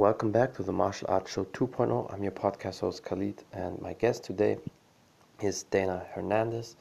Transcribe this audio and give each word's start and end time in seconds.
Welcome 0.00 0.32
back 0.32 0.54
to 0.54 0.62
the 0.62 0.72
Martial 0.72 1.08
Arts 1.10 1.30
Show 1.30 1.44
2.0. 1.44 2.10
I'm 2.10 2.22
your 2.22 2.32
podcast 2.32 2.80
host 2.80 3.04
Khalid, 3.04 3.44
and 3.52 3.78
my 3.82 3.92
guest 3.92 4.24
today 4.24 4.56
is 5.42 5.64
Dana 5.64 6.06
Hernandez, 6.14 6.76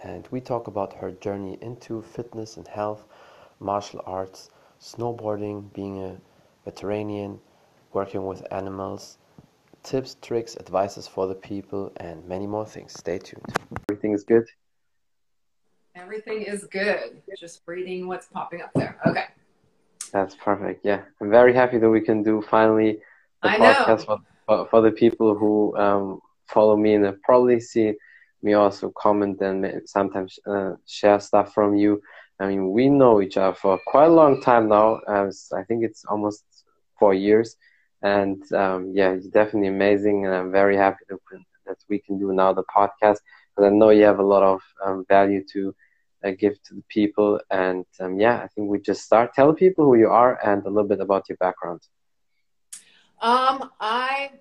and 0.00 0.26
we 0.32 0.40
talk 0.40 0.66
about 0.66 0.92
her 0.94 1.12
journey 1.12 1.58
into 1.60 2.02
fitness 2.02 2.56
and 2.56 2.66
health, 2.66 3.04
martial 3.60 4.02
arts, 4.04 4.50
snowboarding, 4.80 5.72
being 5.74 6.02
a 6.02 6.16
veterinarian, 6.64 7.38
working 7.92 8.26
with 8.26 8.44
animals, 8.50 9.18
tips, 9.84 10.16
tricks, 10.20 10.56
advices 10.56 11.06
for 11.06 11.28
the 11.28 11.36
people, 11.36 11.92
and 11.98 12.26
many 12.26 12.48
more 12.48 12.66
things. 12.66 12.94
Stay 12.98 13.18
tuned. 13.18 13.46
Everything 13.88 14.10
is 14.10 14.24
good. 14.24 14.44
Everything 15.94 16.42
is 16.42 16.64
good. 16.64 17.22
Just 17.38 17.62
reading 17.66 18.08
what's 18.08 18.26
popping 18.26 18.60
up 18.60 18.72
there. 18.74 18.98
Okay. 19.06 19.26
That's 20.16 20.34
perfect. 20.34 20.82
Yeah, 20.82 21.02
I'm 21.20 21.28
very 21.28 21.52
happy 21.52 21.76
that 21.76 21.90
we 21.90 22.00
can 22.00 22.22
do 22.22 22.40
finally 22.40 23.00
the 23.42 23.50
I 23.50 23.58
podcast 23.58 24.06
for, 24.06 24.18
for, 24.46 24.66
for, 24.68 24.80
the 24.80 24.90
people 24.90 25.34
who 25.34 25.76
um, 25.76 26.20
follow 26.46 26.74
me 26.74 26.94
and 26.94 27.22
probably 27.22 27.60
see 27.60 27.92
me 28.42 28.54
also 28.54 28.90
comment 28.96 29.42
and 29.42 29.82
sometimes 29.84 30.38
uh, 30.46 30.72
share 30.86 31.20
stuff 31.20 31.52
from 31.52 31.76
you. 31.76 32.00
I 32.40 32.48
mean, 32.48 32.70
we 32.70 32.88
know 32.88 33.20
each 33.20 33.36
other 33.36 33.54
for 33.54 33.78
quite 33.86 34.06
a 34.06 34.18
long 34.20 34.40
time 34.40 34.70
now. 34.70 35.00
Uh, 35.06 35.30
I 35.54 35.64
think 35.64 35.84
it's 35.84 36.06
almost 36.06 36.44
four 36.98 37.12
years, 37.12 37.56
and 38.00 38.40
um, 38.54 38.92
yeah, 38.94 39.10
it's 39.10 39.28
definitely 39.28 39.68
amazing. 39.68 40.24
And 40.24 40.34
I'm 40.34 40.50
very 40.50 40.78
happy 40.78 41.04
that, 41.10 41.18
that 41.66 41.76
we 41.90 41.98
can 41.98 42.18
do 42.18 42.32
now 42.32 42.54
the 42.54 42.64
podcast 42.74 43.18
because 43.52 43.66
I 43.66 43.68
know 43.68 43.90
you 43.90 44.04
have 44.04 44.18
a 44.20 44.30
lot 44.34 44.42
of 44.42 44.62
um, 44.82 45.04
value 45.10 45.44
to 45.52 45.74
give 46.38 46.62
to 46.64 46.74
the 46.74 46.82
people. 46.88 47.40
And 47.50 47.84
um, 48.00 48.18
yeah, 48.18 48.38
I 48.38 48.48
think 48.48 48.68
we 48.68 48.80
just 48.80 49.02
start. 49.02 49.34
Tell 49.34 49.52
people 49.52 49.84
who 49.84 49.96
you 49.96 50.08
are 50.08 50.38
and 50.44 50.64
a 50.64 50.68
little 50.68 50.88
bit 50.88 51.00
about 51.00 51.28
your 51.28 51.36
background. 51.36 51.80
Um, 53.20 53.70
I 53.80 54.32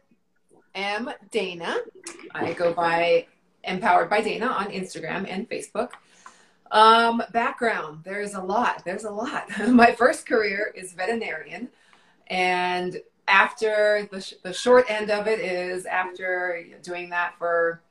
am 0.74 1.10
Dana. 1.32 1.78
I 2.34 2.54
go 2.54 2.74
by 2.74 3.28
Empowered 3.64 4.10
by 4.10 4.22
Dana 4.22 4.48
on 4.48 4.68
Instagram 4.68 5.26
and 5.28 5.50
Facebook. 5.50 5.92
Um, 6.72 7.24
background, 7.32 8.02
there's 8.04 8.34
a 8.34 8.42
lot. 8.42 8.84
There's 8.86 9.06
a 9.06 9.12
lot. 9.12 9.46
My 9.68 9.94
first 9.94 10.28
career 10.28 10.72
is 10.76 10.94
veterinarian. 10.94 11.70
And 12.28 13.02
after 13.28 14.08
the, 14.12 14.22
sh- 14.22 14.34
the 14.44 14.54
short 14.54 14.86
end 14.90 15.10
of 15.10 15.28
it 15.28 15.40
is 15.40 15.86
after 15.86 16.64
doing 16.84 17.10
that 17.10 17.36
for 17.38 17.82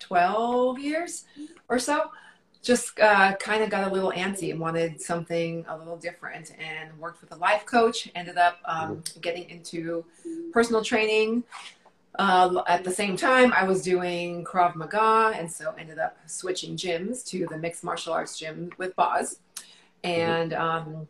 12 0.00 0.78
years 0.78 1.24
or 1.68 1.78
so, 1.78 2.10
just 2.62 2.98
uh, 3.00 3.34
kind 3.36 3.62
of 3.62 3.70
got 3.70 3.90
a 3.90 3.92
little 3.92 4.12
antsy 4.12 4.50
and 4.50 4.60
wanted 4.60 5.00
something 5.00 5.64
a 5.68 5.76
little 5.76 5.96
different 5.96 6.52
and 6.58 6.96
worked 6.98 7.20
with 7.20 7.32
a 7.32 7.36
life 7.36 7.64
coach 7.64 8.10
ended 8.14 8.36
up 8.36 8.58
um, 8.66 9.02
getting 9.20 9.48
into 9.48 10.04
personal 10.52 10.84
training 10.84 11.42
uh, 12.18 12.62
at 12.66 12.84
the 12.84 12.90
same 12.90 13.16
time 13.16 13.52
i 13.54 13.62
was 13.62 13.82
doing 13.82 14.44
krav 14.44 14.74
maga 14.74 15.32
and 15.36 15.50
so 15.50 15.74
ended 15.78 15.98
up 15.98 16.18
switching 16.26 16.76
gyms 16.76 17.24
to 17.24 17.46
the 17.46 17.56
mixed 17.56 17.82
martial 17.84 18.12
arts 18.12 18.38
gym 18.38 18.70
with 18.78 18.94
Bas. 18.96 19.38
And 20.02 20.52
um, 20.54 21.06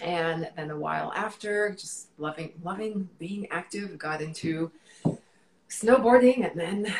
and 0.00 0.48
then 0.56 0.70
a 0.70 0.76
while 0.76 1.12
after 1.14 1.70
just 1.70 2.08
loving 2.18 2.52
loving 2.62 3.08
being 3.18 3.46
active 3.50 3.98
got 3.98 4.22
into 4.22 4.70
snowboarding 5.68 6.50
and 6.50 6.58
then 6.58 6.94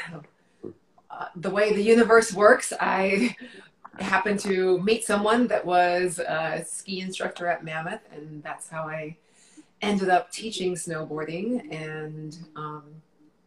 the 1.41 1.51
way 1.51 1.73
the 1.73 1.83
universe 1.83 2.33
works, 2.33 2.73
I 2.81 3.37
happened 3.99 4.41
to 4.41 4.79
meet 4.83 5.05
someone 5.05 5.47
that 5.49 5.65
was 5.65 6.19
a 6.19 6.65
ski 6.67 7.01
instructor 7.01 7.47
at 7.47 7.65
Mammoth, 7.65 8.01
and 8.13 8.43
that's 8.43 8.69
how 8.69 8.83
I 8.85 9.17
ended 9.83 10.09
up 10.09 10.31
teaching 10.31 10.75
snowboarding. 10.75 11.73
And 11.73 12.37
um, 12.57 12.85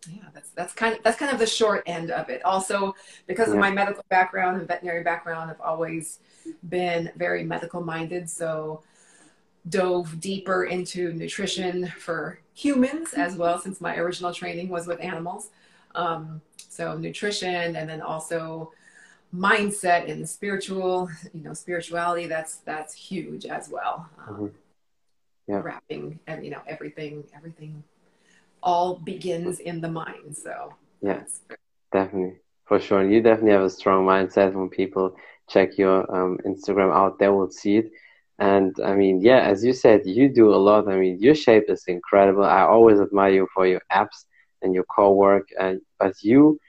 yeah, 0.09 0.23
that's 0.33 0.49
that's 0.49 0.73
kind 0.73 0.95
of 0.95 1.03
that's 1.03 1.17
kind 1.17 1.31
of 1.31 1.39
the 1.39 1.47
short 1.47 1.83
end 1.85 2.11
of 2.11 2.29
it. 2.29 2.43
Also, 2.43 2.95
because 3.27 3.49
of 3.49 3.57
my 3.57 3.71
medical 3.71 4.03
background 4.09 4.57
and 4.57 4.67
veterinary 4.67 5.03
background, 5.03 5.49
I've 5.49 5.61
always 5.61 6.19
been 6.69 7.11
very 7.15 7.43
medical 7.43 7.81
minded. 7.81 8.29
So 8.29 8.81
dove 9.69 10.19
deeper 10.19 10.65
into 10.65 11.13
nutrition 11.13 11.87
for 11.97 12.39
humans 12.53 13.13
as 13.13 13.35
well, 13.35 13.59
since 13.59 13.79
my 13.79 13.95
original 13.97 14.33
training 14.33 14.69
was 14.69 14.87
with 14.87 14.99
animals. 14.99 15.49
Um, 15.95 16.41
so 16.73 16.97
nutrition, 16.97 17.75
and 17.75 17.87
then 17.89 18.01
also 18.01 18.71
mindset 19.33 20.11
and 20.11 20.27
spiritual, 20.27 21.09
you 21.33 21.43
know, 21.43 21.53
spirituality. 21.53 22.27
That's 22.27 22.57
that's 22.57 22.93
huge 22.93 23.45
as 23.45 23.69
well. 23.69 24.09
Um, 24.27 24.33
mm-hmm. 24.33 24.47
Yeah. 25.45 25.61
Wrapping, 25.61 26.19
and, 26.25 26.45
you 26.45 26.51
know, 26.51 26.61
everything, 26.65 27.25
everything, 27.35 27.83
all 28.61 28.95
begins 28.95 29.59
in 29.59 29.81
the 29.81 29.89
mind. 29.89 30.37
So 30.37 30.73
yeah, 31.01 31.23
definitely 31.91 32.37
for 32.63 32.79
sure. 32.79 33.03
You 33.03 33.21
definitely 33.21 33.51
have 33.51 33.63
a 33.63 33.69
strong 33.69 34.05
mindset. 34.05 34.53
When 34.53 34.69
people 34.69 35.17
check 35.49 35.77
your 35.77 36.09
um, 36.15 36.39
Instagram 36.45 36.95
out, 36.95 37.19
they 37.19 37.27
will 37.27 37.51
see 37.51 37.75
it. 37.75 37.91
And 38.39 38.73
I 38.83 38.95
mean, 38.95 39.19
yeah, 39.19 39.41
as 39.41 39.65
you 39.65 39.73
said, 39.73 40.05
you 40.05 40.29
do 40.29 40.53
a 40.53 40.55
lot. 40.55 40.87
I 40.87 40.95
mean, 40.95 41.19
your 41.19 41.35
shape 41.35 41.65
is 41.67 41.83
incredible. 41.87 42.45
I 42.45 42.61
always 42.61 43.01
admire 43.01 43.33
you 43.33 43.47
for 43.53 43.67
your 43.67 43.81
abs 43.89 44.25
and 44.63 44.73
your 44.75 44.85
co-work 44.95 45.47
And 45.59 45.81
but 45.99 46.13
you 46.23 46.59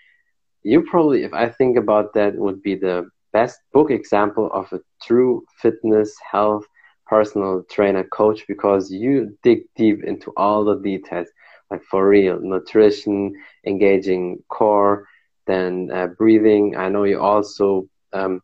you 0.63 0.83
probably, 0.91 1.25
if 1.25 1.33
I 1.35 1.49
think 1.49 1.77
about 1.77 2.15
that, 2.15 2.35
would 2.37 2.63
be 2.63 2.75
the 2.77 3.09
best 3.33 3.61
book 3.73 3.91
example 3.91 4.51
of 4.53 4.73
a 4.73 4.81
true 5.03 5.45
fitness, 5.63 6.15
health, 6.31 6.65
personal 7.07 7.63
trainer 7.71 8.05
coach 8.05 8.45
because 8.49 8.91
you 8.91 9.37
dig 9.43 9.61
deep 9.77 10.03
into 10.05 10.33
all 10.37 10.65
the 10.65 10.77
details, 10.81 11.29
like 11.71 11.83
for 11.91 12.09
real, 12.09 12.39
nutrition, 12.41 13.33
engaging 13.67 14.39
core, 14.49 15.07
then 15.47 15.91
uh, 15.93 16.09
breathing. 16.19 16.75
I 16.77 16.89
know 16.89 17.05
you 17.05 17.21
also 17.21 17.85
um, 18.13 18.41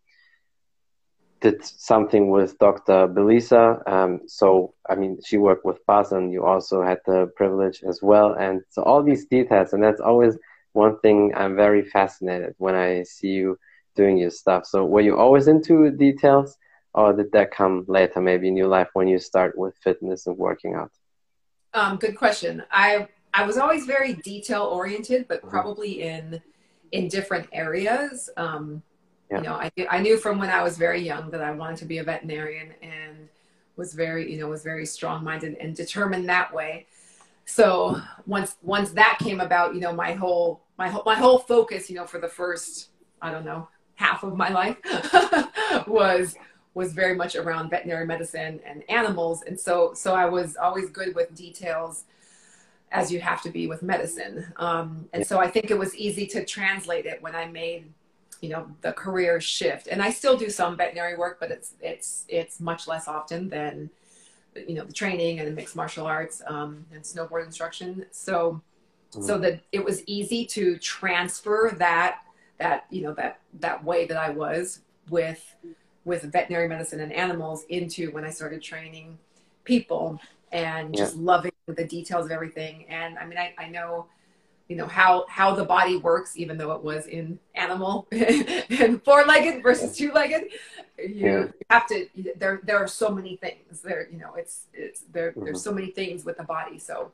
did 1.41 1.65
something 1.65 2.31
with 2.31 2.59
Dr. 2.59 3.09
Belisa. 3.09 3.87
Um, 3.89 4.21
so, 4.27 4.75
I 4.89 4.95
mean, 4.95 5.19
she 5.25 5.39
worked 5.39 5.65
with 5.65 5.85
Bas, 5.87 6.13
and 6.13 6.33
you 6.33 6.45
also 6.45 6.83
had 6.83 7.01
the 7.07 7.27
privilege 7.37 7.83
as 7.83 8.01
well. 8.03 8.35
And 8.35 8.63
so, 8.69 8.83
all 8.83 9.03
these 9.03 9.27
details, 9.27 9.73
and 9.73 9.83
that's 9.83 10.01
always 10.01 10.37
one 10.73 10.99
thing 11.01 11.33
I'm 11.37 11.57
very 11.57 11.85
fascinated 11.85 12.55
when 12.59 12.75
I 12.75 13.03
see 13.03 13.29
you 13.29 13.59
doing 13.97 14.19
your 14.19 14.31
stuff. 14.31 14.67
So 14.67 14.85
were 14.85 15.01
you 15.01 15.17
always 15.17 15.49
into 15.49 15.91
details 15.91 16.57
or 16.95 17.13
did 17.13 17.33
that 17.33 17.51
come 17.51 17.85
later 17.89 18.21
maybe 18.21 18.49
in 18.49 18.57
your 18.57 18.69
life 18.69 18.89
when 18.95 19.09
you 19.09 19.19
start 19.19 19.57
with 19.57 19.75
fitness 19.83 20.27
and 20.27 20.37
working 20.37 20.75
out? 20.75 20.93
Um, 21.75 21.97
good 21.97 22.17
question. 22.17 22.63
I 22.71 23.09
I 23.33 23.47
was 23.47 23.57
always 23.59 23.87
very 23.87 24.15
detail 24.15 24.63
oriented, 24.63 25.29
but 25.29 25.39
mm-hmm. 25.39 25.51
probably 25.51 26.03
in 26.03 26.41
in 26.93 27.09
different 27.09 27.49
areas. 27.53 28.29
Um, 28.37 28.83
yeah. 29.31 29.37
You 29.39 29.43
know, 29.45 29.55
I 29.55 29.71
I 29.91 30.01
knew 30.01 30.17
from 30.17 30.39
when 30.39 30.51
I 30.51 30.63
was 30.63 30.77
very 30.77 31.01
young 31.01 31.31
that 31.31 31.43
I 31.43 31.53
wanted 31.53 31.77
to 31.79 31.85
be 31.85 31.99
a 31.99 32.05
veterinarian 32.05 32.73
and 32.83 33.29
was 33.77 33.95
very 33.95 34.31
you 34.31 34.39
know 34.39 34.49
was 34.49 34.63
very 34.63 34.85
strong 34.87 35.23
minded 35.25 35.57
and 35.61 35.75
determined 35.75 36.29
that 36.29 36.53
way. 36.53 36.87
So 37.45 38.01
once 38.27 38.57
once 38.63 38.91
that 38.93 39.19
came 39.21 39.41
about 39.41 39.75
you 39.75 39.81
know 39.81 39.93
my 39.93 40.13
whole 40.13 40.63
my 40.79 40.89
whole 40.89 41.03
my 41.05 41.15
whole 41.15 41.39
focus 41.39 41.91
you 41.91 41.97
know 41.97 42.07
for 42.07 42.19
the 42.19 42.29
first 42.29 42.89
i 43.21 43.31
don't 43.31 43.45
know 43.45 43.69
half 43.97 44.23
of 44.23 44.37
my 44.37 44.49
life 44.49 44.79
was 45.87 46.35
was 46.75 46.93
very 46.93 47.15
much 47.15 47.37
around 47.37 47.69
veterinary 47.69 48.07
medicine 48.07 48.61
and 48.65 48.83
animals. 48.89 49.43
And 49.43 49.59
so 49.59 49.93
so 49.95 50.15
i 50.15 50.27
was 50.27 50.57
always 50.57 50.91
good 50.91 51.15
with 51.15 51.35
details 51.35 52.05
as 52.93 53.13
you 53.13 53.21
have 53.21 53.41
to 53.43 53.51
be 53.51 53.69
with 53.69 53.83
medicine. 53.83 54.53
Um, 54.57 55.09
and 55.13 55.27
so 55.27 55.39
i 55.39 55.49
think 55.49 55.71
it 55.71 55.79
was 55.79 55.95
easy 55.95 56.27
to 56.29 56.45
translate 56.45 57.07
it 57.07 57.23
when 57.23 57.35
i 57.35 57.47
made 57.47 57.93
you 58.41 58.49
know 58.49 58.67
the 58.81 58.93
career 58.93 59.41
shift. 59.41 59.87
And 59.87 60.03
i 60.03 60.11
still 60.11 60.37
do 60.37 60.51
some 60.51 60.77
veterinary 60.77 61.17
work 61.17 61.39
but 61.41 61.51
it's 61.51 61.75
it's 61.81 62.25
it's 62.29 62.61
much 62.61 62.89
less 62.89 63.09
often 63.09 63.49
than 63.49 63.91
you 64.55 64.75
know 64.75 64.85
the 64.85 64.93
training 64.93 65.39
and 65.39 65.49
the 65.49 65.53
mixed 65.53 65.77
martial 65.77 66.07
arts 66.07 66.43
um, 66.47 66.85
and 66.93 67.03
snowboard 67.03 67.45
instruction. 67.45 68.07
So 68.11 68.61
mm-hmm. 69.13 69.23
so 69.23 69.39
that 69.39 69.61
it 69.73 69.85
was 69.85 70.03
easy 70.07 70.45
to 70.47 70.79
transfer 70.79 71.75
that 71.79 72.21
that 72.59 72.87
you 72.91 73.03
know 73.03 73.15
that 73.15 73.41
that 73.61 73.83
way 73.83 74.07
that 74.07 74.17
i 74.17 74.31
was 74.31 74.81
with 75.09 75.57
with 76.05 76.23
veterinary 76.25 76.69
medicine 76.69 77.01
and 77.01 77.13
animals 77.13 77.65
into 77.69 78.11
when 78.13 78.25
i 78.25 78.31
started 78.31 78.63
training 78.63 79.19
people 79.65 80.21
and 80.53 80.97
just 80.97 81.17
loving 81.17 81.53
the 81.67 81.85
details 81.85 82.27
of 82.27 82.33
everything. 82.33 82.85
And 82.89 83.19
i 83.19 83.27
mean 83.27 83.39
i, 83.39 83.55
I 83.59 83.69
know 83.69 84.07
you 84.71 84.77
know 84.77 84.87
how 84.87 85.27
how 85.29 85.53
the 85.53 85.65
body 85.65 85.97
works 85.97 86.37
even 86.37 86.57
though 86.57 86.71
it 86.71 86.83
was 86.83 87.07
in 87.07 87.39
animal 87.57 88.07
and 88.13 89.03
four-legged 89.03 89.63
versus 89.65 89.97
two-legged 89.97 90.45
you 90.97 91.27
yeah. 91.27 91.47
have 91.69 91.89
to 91.89 92.07
there 92.37 92.61
there 92.63 92.79
are 92.79 92.87
so 92.87 93.11
many 93.11 93.37
things 93.37 93.81
there 93.81 94.09
you 94.13 94.17
know 94.17 94.35
it's 94.37 94.67
it's 94.73 95.01
there 95.13 95.33
mm-hmm. 95.33 95.45
there's 95.45 95.61
so 95.61 95.73
many 95.73 95.91
things 95.91 96.25
with 96.25 96.37
the 96.37 96.45
body 96.45 96.79
so 96.79 97.11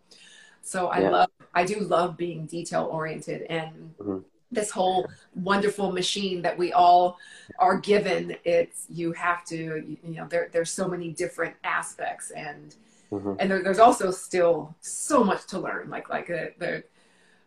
so 0.60 0.88
i 0.88 1.00
yeah. 1.00 1.08
love 1.08 1.30
i 1.54 1.64
do 1.64 1.80
love 1.80 2.14
being 2.14 2.44
detail 2.44 2.88
oriented 2.92 3.42
and 3.48 3.94
mm-hmm. 3.98 4.18
this 4.52 4.70
whole 4.70 5.06
wonderful 5.34 5.90
machine 5.90 6.42
that 6.42 6.58
we 6.58 6.74
all 6.74 7.16
are 7.58 7.78
given 7.78 8.36
it's 8.44 8.84
you 8.90 9.12
have 9.12 9.46
to 9.46 9.96
you 10.04 10.14
know 10.14 10.26
there 10.28 10.50
there's 10.52 10.70
so 10.70 10.86
many 10.86 11.10
different 11.10 11.54
aspects 11.64 12.30
and 12.32 12.74
mm-hmm. 13.10 13.32
and 13.38 13.50
there, 13.50 13.62
there's 13.62 13.78
also 13.78 14.10
still 14.10 14.74
so 14.80 15.24
much 15.24 15.46
to 15.46 15.58
learn. 15.58 15.90
Like 15.90 16.08
like 16.10 16.30
uh, 16.30 16.46
there, 16.58 16.84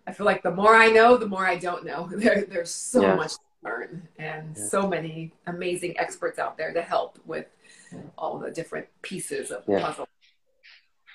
I 0.10 0.12
feel 0.12 0.26
like 0.26 0.42
the 0.42 0.52
more 0.52 0.76
I 0.76 0.90
know, 0.90 1.18
the 1.18 1.28
more 1.28 1.46
I 1.46 1.58
don't 1.58 1.86
know. 1.86 2.10
There, 2.20 2.44
there's 2.50 2.72
so 2.72 3.02
yeah. 3.02 3.16
much 3.16 3.34
to 3.34 3.40
learn, 3.64 4.08
and 4.18 4.56
yeah. 4.58 4.66
so 4.66 4.88
many 4.88 5.32
amazing 5.46 5.94
experts 6.00 6.40
out 6.40 6.58
there 6.58 6.74
to 6.74 6.82
help 6.82 7.20
with 7.26 7.46
all 8.18 8.40
the 8.40 8.50
different 8.50 8.88
pieces 9.04 9.52
of 9.52 9.66
the 9.66 9.74
yeah. 9.74 9.82
puzzle. 9.82 10.08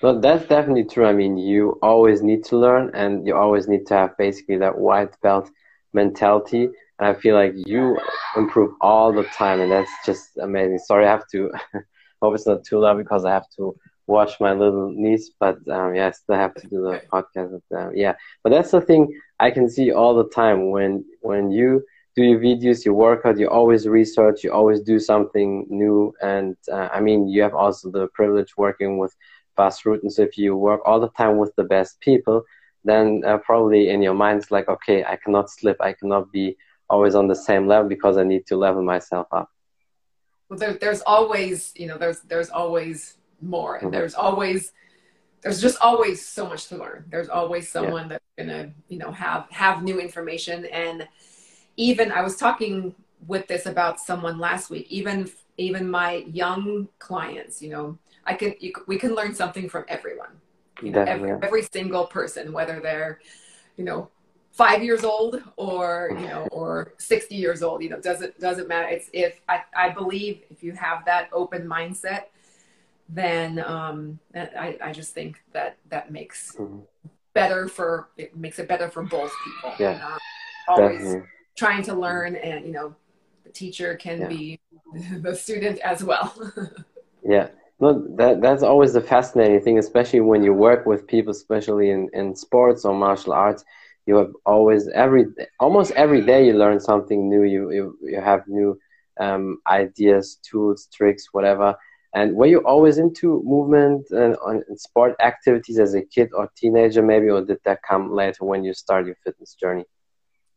Well, 0.01 0.19
that's 0.19 0.45
definitely 0.47 0.85
true. 0.85 1.05
I 1.05 1.13
mean, 1.13 1.37
you 1.37 1.77
always 1.81 2.21
need 2.21 2.45
to 2.45 2.57
learn, 2.57 2.91
and 2.93 3.27
you 3.27 3.35
always 3.35 3.67
need 3.67 3.85
to 3.87 3.93
have 3.95 4.17
basically 4.17 4.57
that 4.57 4.77
white 4.77 5.13
belt 5.21 5.49
mentality. 5.93 6.63
And 6.97 7.07
I 7.09 7.13
feel 7.13 7.35
like 7.35 7.53
you 7.55 7.97
improve 8.37 8.71
all 8.79 9.11
the 9.11 9.25
time, 9.25 9.59
and 9.59 9.71
that's 9.71 9.91
just 10.05 10.37
amazing. 10.37 10.79
Sorry, 10.79 11.05
I 11.05 11.11
have 11.11 11.27
to. 11.33 11.51
hope 12.21 12.35
it's 12.35 12.47
not 12.47 12.63
too 12.63 12.79
loud 12.79 12.97
because 12.97 13.25
I 13.25 13.31
have 13.31 13.49
to 13.57 13.75
watch 14.07 14.39
my 14.39 14.53
little 14.53 14.89
niece. 14.91 15.31
But 15.39 15.57
um, 15.69 15.95
yeah, 15.95 16.07
I 16.07 16.11
still 16.11 16.35
have 16.35 16.53
to 16.55 16.67
do 16.67 16.81
the 16.81 17.01
podcast 17.11 17.51
with 17.51 17.67
them. 17.69 17.91
Yeah, 17.95 18.15
but 18.43 18.51
that's 18.51 18.71
the 18.71 18.81
thing 18.81 19.19
I 19.39 19.51
can 19.51 19.69
see 19.69 19.91
all 19.91 20.15
the 20.15 20.29
time 20.29 20.71
when 20.71 21.05
when 21.21 21.51
you 21.51 21.83
do 22.15 22.23
your 22.23 22.39
videos, 22.39 22.85
your 22.85 22.93
work 22.93 23.25
out, 23.25 23.37
you 23.37 23.49
always 23.49 23.87
research, 23.87 24.43
you 24.43 24.51
always 24.51 24.81
do 24.81 24.99
something 24.99 25.67
new. 25.69 26.13
And 26.21 26.55
uh, 26.71 26.89
I 26.93 27.01
mean, 27.01 27.27
you 27.27 27.41
have 27.41 27.53
also 27.53 27.91
the 27.91 28.07
privilege 28.07 28.55
working 28.55 28.97
with 28.97 29.13
Bas 29.57 29.81
Rutten. 29.81 30.09
So 30.09 30.21
if 30.21 30.37
you 30.37 30.55
work 30.55 30.81
all 30.85 30.99
the 30.99 31.09
time 31.09 31.37
with 31.37 31.53
the 31.55 31.65
best 31.65 31.99
people, 31.99 32.43
then 32.85 33.23
uh, 33.25 33.37
probably 33.39 33.89
in 33.89 34.01
your 34.01 34.13
mind 34.13 34.41
it's 34.41 34.51
like, 34.51 34.69
okay, 34.69 35.03
I 35.03 35.17
cannot 35.17 35.49
slip, 35.49 35.77
I 35.81 35.93
cannot 35.93 36.31
be 36.31 36.55
always 36.89 37.15
on 37.15 37.27
the 37.27 37.35
same 37.35 37.67
level 37.67 37.89
because 37.89 38.15
I 38.17 38.23
need 38.23 38.45
to 38.47 38.55
level 38.55 38.83
myself 38.83 39.27
up. 39.31 39.49
Well, 40.47 40.59
there, 40.59 40.73
there's 40.73 41.01
always, 41.01 41.73
you 41.75 41.87
know, 41.87 41.97
there's 41.97 42.21
there's 42.21 42.49
always 42.49 43.17
more, 43.41 43.75
and 43.75 43.85
mm-hmm. 43.85 43.91
there's 43.91 44.15
always 44.15 44.73
there's 45.45 45.61
just 45.61 45.77
always 45.79 46.25
so 46.25 46.47
much 46.47 46.67
to 46.69 46.75
learn. 46.77 47.05
There's 47.09 47.29
always 47.29 47.71
someone 47.71 48.03
yeah. 48.03 48.17
that's 48.17 48.25
gonna, 48.35 48.71
you 48.89 48.97
know, 48.97 49.11
have 49.11 49.45
have 49.51 49.83
new 49.83 49.99
information. 49.99 50.65
And 50.65 51.07
even 51.77 52.11
I 52.11 52.23
was 52.23 52.35
talking 52.35 52.95
with 53.27 53.45
this 53.47 53.67
about 53.67 53.99
someone 53.99 54.39
last 54.39 54.71
week. 54.71 54.87
Even 54.89 55.29
even 55.57 55.87
my 55.87 56.25
young 56.31 56.87
clients, 56.97 57.61
you 57.61 57.69
know, 57.69 57.95
I 58.25 58.33
can 58.33 58.55
you, 58.59 58.73
we 58.87 58.97
can 58.97 59.13
learn 59.13 59.35
something 59.35 59.69
from 59.69 59.85
everyone. 59.87 60.31
You 60.81 60.91
know, 60.91 61.03
every, 61.03 61.31
every 61.31 61.61
single 61.61 62.07
person, 62.07 62.51
whether 62.51 62.79
they're, 62.79 63.19
you 63.77 63.85
know, 63.85 64.09
five 64.51 64.83
years 64.83 65.03
old 65.03 65.43
or 65.57 66.09
you 66.19 66.27
know 66.27 66.47
or 66.51 66.93
60 66.97 67.35
years 67.35 67.61
old 67.61 67.83
you 67.83 67.89
know 67.89 67.99
doesn't 67.99 68.39
doesn't 68.39 68.69
matter 68.69 68.87
it's 68.87 69.09
if 69.11 69.41
i, 69.49 69.59
I 69.75 69.89
believe 69.89 70.43
if 70.49 70.63
you 70.63 70.71
have 70.71 71.03
that 71.03 71.27
open 71.33 71.67
mindset 71.67 72.27
then 73.07 73.59
um 73.59 74.19
i 74.33 74.77
i 74.81 74.91
just 74.91 75.13
think 75.13 75.43
that 75.53 75.77
that 75.89 76.11
makes 76.11 76.55
mm-hmm. 76.55 76.79
better 77.33 77.67
for 77.67 78.09
it 78.17 78.35
makes 78.35 78.59
it 78.59 78.67
better 78.67 78.89
for 78.89 79.03
both 79.03 79.31
people 79.43 79.73
yeah 79.79 79.99
uh, 80.03 80.17
always 80.71 80.97
Definitely. 80.97 81.29
trying 81.55 81.83
to 81.83 81.93
learn 81.93 82.35
and 82.35 82.65
you 82.65 82.71
know 82.71 82.95
the 83.43 83.51
teacher 83.51 83.95
can 83.95 84.21
yeah. 84.21 84.27
be 84.27 84.59
the 85.21 85.35
student 85.35 85.79
as 85.79 86.03
well 86.03 86.33
yeah 87.23 87.49
no, 87.79 88.07
that 88.15 88.41
that's 88.41 88.63
always 88.63 88.93
the 88.93 89.01
fascinating 89.01 89.61
thing, 89.61 89.79
especially 89.79 90.21
when 90.21 90.43
you 90.43 90.53
work 90.53 90.85
with 90.85 91.07
people, 91.07 91.31
especially 91.31 91.89
in, 91.89 92.09
in 92.13 92.35
sports 92.35 92.85
or 92.85 92.93
martial 92.93 93.33
arts. 93.33 93.65
You 94.05 94.15
have 94.15 94.31
always 94.45 94.87
every 94.89 95.25
almost 95.59 95.91
every 95.91 96.21
day 96.21 96.45
you 96.45 96.53
learn 96.53 96.79
something 96.79 97.29
new. 97.29 97.43
You 97.43 97.71
you, 97.71 97.97
you 98.01 98.21
have 98.21 98.47
new 98.47 98.79
um, 99.19 99.59
ideas, 99.67 100.39
tools, 100.41 100.87
tricks, 100.93 101.33
whatever. 101.33 101.75
And 102.15 102.33
were 102.33 102.45
you 102.45 102.59
always 102.59 102.97
into 102.97 103.43
movement 103.43 104.09
and, 104.11 104.37
and 104.45 104.79
sport 104.79 105.15
activities 105.19 105.79
as 105.79 105.95
a 105.95 106.01
kid 106.01 106.29
or 106.33 106.49
teenager, 106.55 107.01
maybe, 107.01 107.29
or 107.29 107.43
did 107.43 107.59
that 107.65 107.81
come 107.83 108.09
later 108.13 108.45
when 108.45 108.63
you 108.63 108.73
started 108.73 109.07
your 109.07 109.17
fitness 109.21 109.53
journey? 109.53 109.83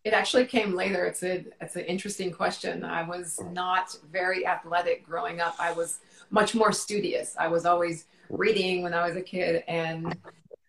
It 0.04 0.12
actually 0.12 0.46
came 0.46 0.74
later. 0.74 1.04
It's 1.04 1.24
a 1.24 1.44
it's 1.60 1.74
an 1.74 1.84
interesting 1.84 2.30
question. 2.30 2.84
I 2.84 3.02
was 3.02 3.40
not 3.50 3.98
very 4.12 4.46
athletic 4.46 5.04
growing 5.04 5.40
up. 5.40 5.56
I 5.58 5.72
was 5.72 5.98
much 6.30 6.54
more 6.54 6.70
studious. 6.70 7.34
I 7.36 7.48
was 7.48 7.66
always 7.66 8.06
reading 8.30 8.84
when 8.84 8.94
I 8.94 9.04
was 9.04 9.16
a 9.16 9.20
kid, 9.20 9.64
and 9.66 10.16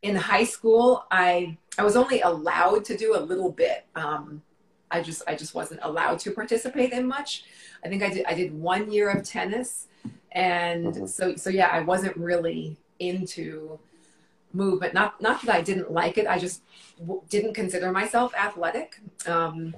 in 0.01 0.15
high 0.15 0.43
school, 0.43 1.05
I 1.11 1.55
I 1.77 1.83
was 1.83 1.95
only 1.95 2.21
allowed 2.21 2.83
to 2.85 2.97
do 2.97 3.15
a 3.15 3.21
little 3.21 3.51
bit. 3.51 3.85
Um, 3.95 4.41
I 4.89 5.03
just 5.03 5.21
I 5.27 5.35
just 5.35 5.53
wasn't 5.53 5.81
allowed 5.83 6.17
to 6.19 6.31
participate 6.31 6.91
in 6.93 7.05
much. 7.05 7.43
I 7.85 7.89
think 7.89 8.01
I 8.01 8.09
did 8.09 8.25
I 8.25 8.33
did 8.33 8.51
one 8.51 8.91
year 8.91 9.11
of 9.11 9.23
tennis, 9.23 9.87
and 10.31 10.85
mm-hmm. 10.87 11.05
so 11.05 11.35
so 11.35 11.49
yeah, 11.49 11.69
I 11.71 11.81
wasn't 11.81 12.15
really 12.17 12.77
into 12.99 13.79
movement. 14.53 14.93
Not 14.93 15.21
not 15.21 15.41
that 15.43 15.55
I 15.55 15.61
didn't 15.61 15.91
like 15.91 16.17
it. 16.17 16.27
I 16.27 16.37
just 16.37 16.61
w- 16.99 17.21
didn't 17.29 17.53
consider 17.53 17.91
myself 17.91 18.33
athletic. 18.35 19.01
Um, 19.25 19.75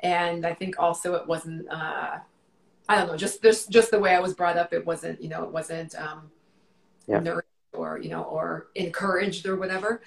and 0.00 0.46
I 0.46 0.54
think 0.54 0.78
also 0.78 1.14
it 1.14 1.26
wasn't. 1.26 1.68
Uh, 1.70 2.18
I 2.88 2.94
don't 2.94 3.08
know. 3.08 3.16
Just 3.16 3.42
just 3.42 3.70
just 3.70 3.90
the 3.90 3.98
way 3.98 4.14
I 4.14 4.20
was 4.20 4.34
brought 4.34 4.56
up. 4.56 4.72
It 4.72 4.84
wasn't. 4.84 5.22
You 5.22 5.28
know, 5.28 5.44
it 5.44 5.50
wasn't 5.50 5.94
um, 5.96 6.30
yeah. 7.06 7.20
nourished 7.20 7.48
or 7.72 7.98
you 7.98 8.10
know 8.10 8.22
or 8.22 8.68
encouraged 8.74 9.46
or 9.46 9.56
whatever. 9.56 10.02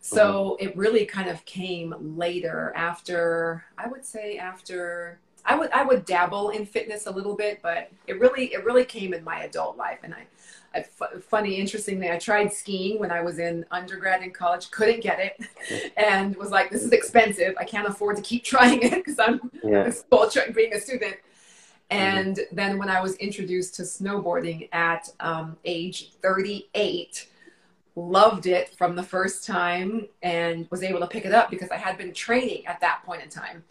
So 0.00 0.56
mm-hmm. 0.60 0.68
it 0.68 0.76
really 0.76 1.06
kind 1.06 1.28
of 1.28 1.44
came 1.44 1.94
later 2.00 2.72
after. 2.74 3.64
I 3.78 3.88
would 3.88 4.04
say 4.04 4.38
after. 4.38 5.20
I 5.46 5.56
would 5.56 5.70
I 5.72 5.82
would 5.82 6.04
dabble 6.04 6.50
in 6.50 6.64
fitness 6.64 7.06
a 7.06 7.10
little 7.10 7.36
bit, 7.36 7.60
but 7.62 7.90
it 8.06 8.18
really 8.18 8.52
it 8.52 8.64
really 8.64 8.84
came 8.84 9.12
in 9.12 9.22
my 9.22 9.44
adult 9.44 9.76
life, 9.76 9.98
and 10.02 10.14
I 10.14 10.26
funny, 11.28 11.56
interestingly. 11.56 12.10
I 12.10 12.18
tried 12.18 12.52
skiing 12.52 12.98
when 12.98 13.10
I 13.10 13.20
was 13.22 13.38
in 13.38 13.64
undergrad 13.70 14.22
in 14.22 14.30
college, 14.30 14.70
couldn't 14.70 15.02
get 15.02 15.20
it, 15.20 15.92
and 15.96 16.34
was 16.36 16.50
like, 16.50 16.70
"This 16.70 16.82
is 16.82 16.92
expensive. 16.92 17.54
I 17.58 17.64
can't 17.64 17.86
afford 17.86 18.16
to 18.16 18.22
keep 18.22 18.44
trying 18.54 18.82
it 18.82 18.92
because 18.92 19.18
I'm 19.18 19.50
yeah. 19.62 19.90
being 20.54 20.74
a 20.74 20.80
student." 20.80 21.16
And 21.90 22.36
mm-hmm. 22.36 22.56
then 22.56 22.78
when 22.78 22.88
I 22.88 23.00
was 23.00 23.14
introduced 23.16 23.74
to 23.76 23.82
snowboarding 23.82 24.68
at 24.72 25.10
um, 25.20 25.56
age 25.64 26.12
38, 26.22 27.28
loved 27.94 28.46
it 28.46 28.70
from 28.70 28.96
the 28.96 29.02
first 29.02 29.46
time 29.46 30.08
and 30.22 30.68
was 30.70 30.82
able 30.82 31.00
to 31.00 31.06
pick 31.06 31.24
it 31.24 31.32
up 31.32 31.50
because 31.50 31.70
I 31.70 31.76
had 31.76 31.98
been 31.98 32.12
training 32.12 32.66
at 32.66 32.80
that 32.80 33.02
point 33.04 33.22
in 33.22 33.28
time, 33.28 33.62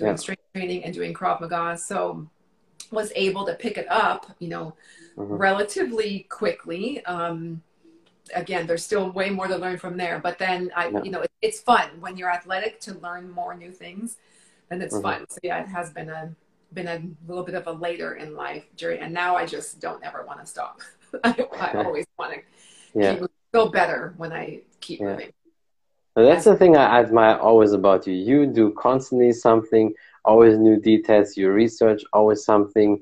doing 0.00 0.12
yeah. 0.12 0.16
strength 0.16 0.42
training 0.54 0.84
and 0.84 0.94
doing 0.94 1.14
Krav 1.14 1.40
Maga. 1.40 1.78
So 1.78 2.26
was 2.90 3.12
able 3.14 3.46
to 3.46 3.54
pick 3.54 3.78
it 3.78 3.86
up, 3.88 4.26
you 4.40 4.48
know, 4.48 4.74
mm-hmm. 5.16 5.34
relatively 5.34 6.26
quickly. 6.28 7.04
Um, 7.04 7.62
again, 8.34 8.66
there's 8.66 8.84
still 8.84 9.10
way 9.10 9.30
more 9.30 9.46
to 9.46 9.56
learn 9.56 9.78
from 9.78 9.96
there, 9.96 10.18
but 10.18 10.38
then 10.38 10.70
I, 10.74 10.88
yeah. 10.88 11.02
you 11.02 11.10
know, 11.10 11.20
it, 11.20 11.30
it's 11.42 11.60
fun 11.60 11.88
when 12.00 12.16
you're 12.16 12.30
athletic 12.30 12.80
to 12.80 12.94
learn 12.94 13.30
more 13.30 13.54
new 13.54 13.70
things, 13.70 14.16
and 14.70 14.82
it's 14.82 14.94
mm-hmm. 14.94 15.02
fun. 15.02 15.26
So 15.28 15.38
yeah, 15.42 15.62
it 15.62 15.68
has 15.68 15.92
been 15.92 16.08
a 16.08 16.34
been 16.72 16.88
a 16.88 17.02
little 17.26 17.44
bit 17.44 17.54
of 17.54 17.66
a 17.66 17.72
later 17.72 18.14
in 18.14 18.34
life 18.34 18.64
journey, 18.76 19.00
and 19.00 19.12
now 19.12 19.36
I 19.36 19.46
just 19.46 19.80
don't 19.80 20.02
ever 20.04 20.24
want 20.26 20.40
to 20.40 20.46
stop. 20.46 20.80
I, 21.24 21.46
I, 21.58 21.72
always 21.84 22.06
want 22.18 22.34
to 22.34 22.40
yeah. 22.98 23.14
keep, 23.14 23.30
feel 23.52 23.70
better 23.70 24.14
when 24.16 24.32
I 24.32 24.60
keep 24.80 25.00
yeah. 25.00 25.06
moving. 25.06 25.32
That's 26.24 26.44
the 26.44 26.56
thing 26.56 26.76
I 26.76 27.00
admire 27.00 27.36
always 27.36 27.72
about 27.72 28.06
you. 28.06 28.14
You 28.14 28.46
do 28.46 28.72
constantly 28.78 29.32
something, 29.32 29.94
always 30.24 30.58
new 30.58 30.80
details. 30.80 31.36
You 31.36 31.50
research 31.50 32.02
always 32.12 32.44
something 32.44 33.00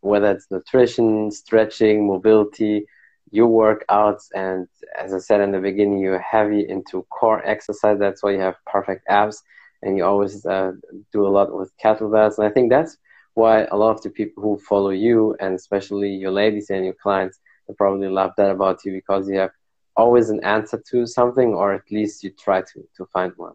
whether 0.00 0.30
it's 0.30 0.46
nutrition, 0.50 1.30
stretching, 1.30 2.06
mobility, 2.06 2.86
your 3.32 3.48
workouts, 3.48 4.28
and 4.34 4.68
as 4.96 5.12
I 5.12 5.18
said 5.18 5.40
in 5.40 5.50
the 5.50 5.58
beginning, 5.58 5.98
you're 5.98 6.20
heavy 6.20 6.64
into 6.68 7.02
core 7.10 7.44
exercise. 7.44 7.98
That's 7.98 8.22
why 8.22 8.32
you 8.32 8.40
have 8.40 8.54
perfect 8.66 9.04
abs, 9.08 9.42
and 9.82 9.96
you 9.96 10.04
always 10.04 10.46
uh, 10.46 10.72
do 11.12 11.26
a 11.26 11.28
lot 11.28 11.54
with 11.54 11.72
kettlebells. 11.82 12.38
And 12.38 12.46
I 12.46 12.50
think 12.50 12.70
that's 12.70 12.96
why 13.34 13.64
a 13.64 13.76
lot 13.76 13.90
of 13.90 14.02
the 14.02 14.10
people 14.10 14.42
who 14.42 14.58
follow 14.58 14.90
you, 14.90 15.36
and 15.40 15.54
especially 15.54 16.10
your 16.10 16.30
ladies 16.30 16.70
and 16.70 16.84
your 16.84 16.94
clients, 17.02 17.40
they 17.66 17.74
probably 17.74 18.08
love 18.08 18.30
that 18.36 18.50
about 18.50 18.84
you 18.84 18.92
because 18.92 19.28
you 19.28 19.38
have 19.38 19.50
always 19.96 20.30
an 20.30 20.42
answer 20.44 20.82
to 20.90 21.06
something, 21.06 21.54
or 21.54 21.72
at 21.72 21.90
least 21.90 22.22
you 22.24 22.30
try 22.30 22.62
to 22.62 22.86
to 22.96 23.06
find 23.06 23.32
one. 23.36 23.54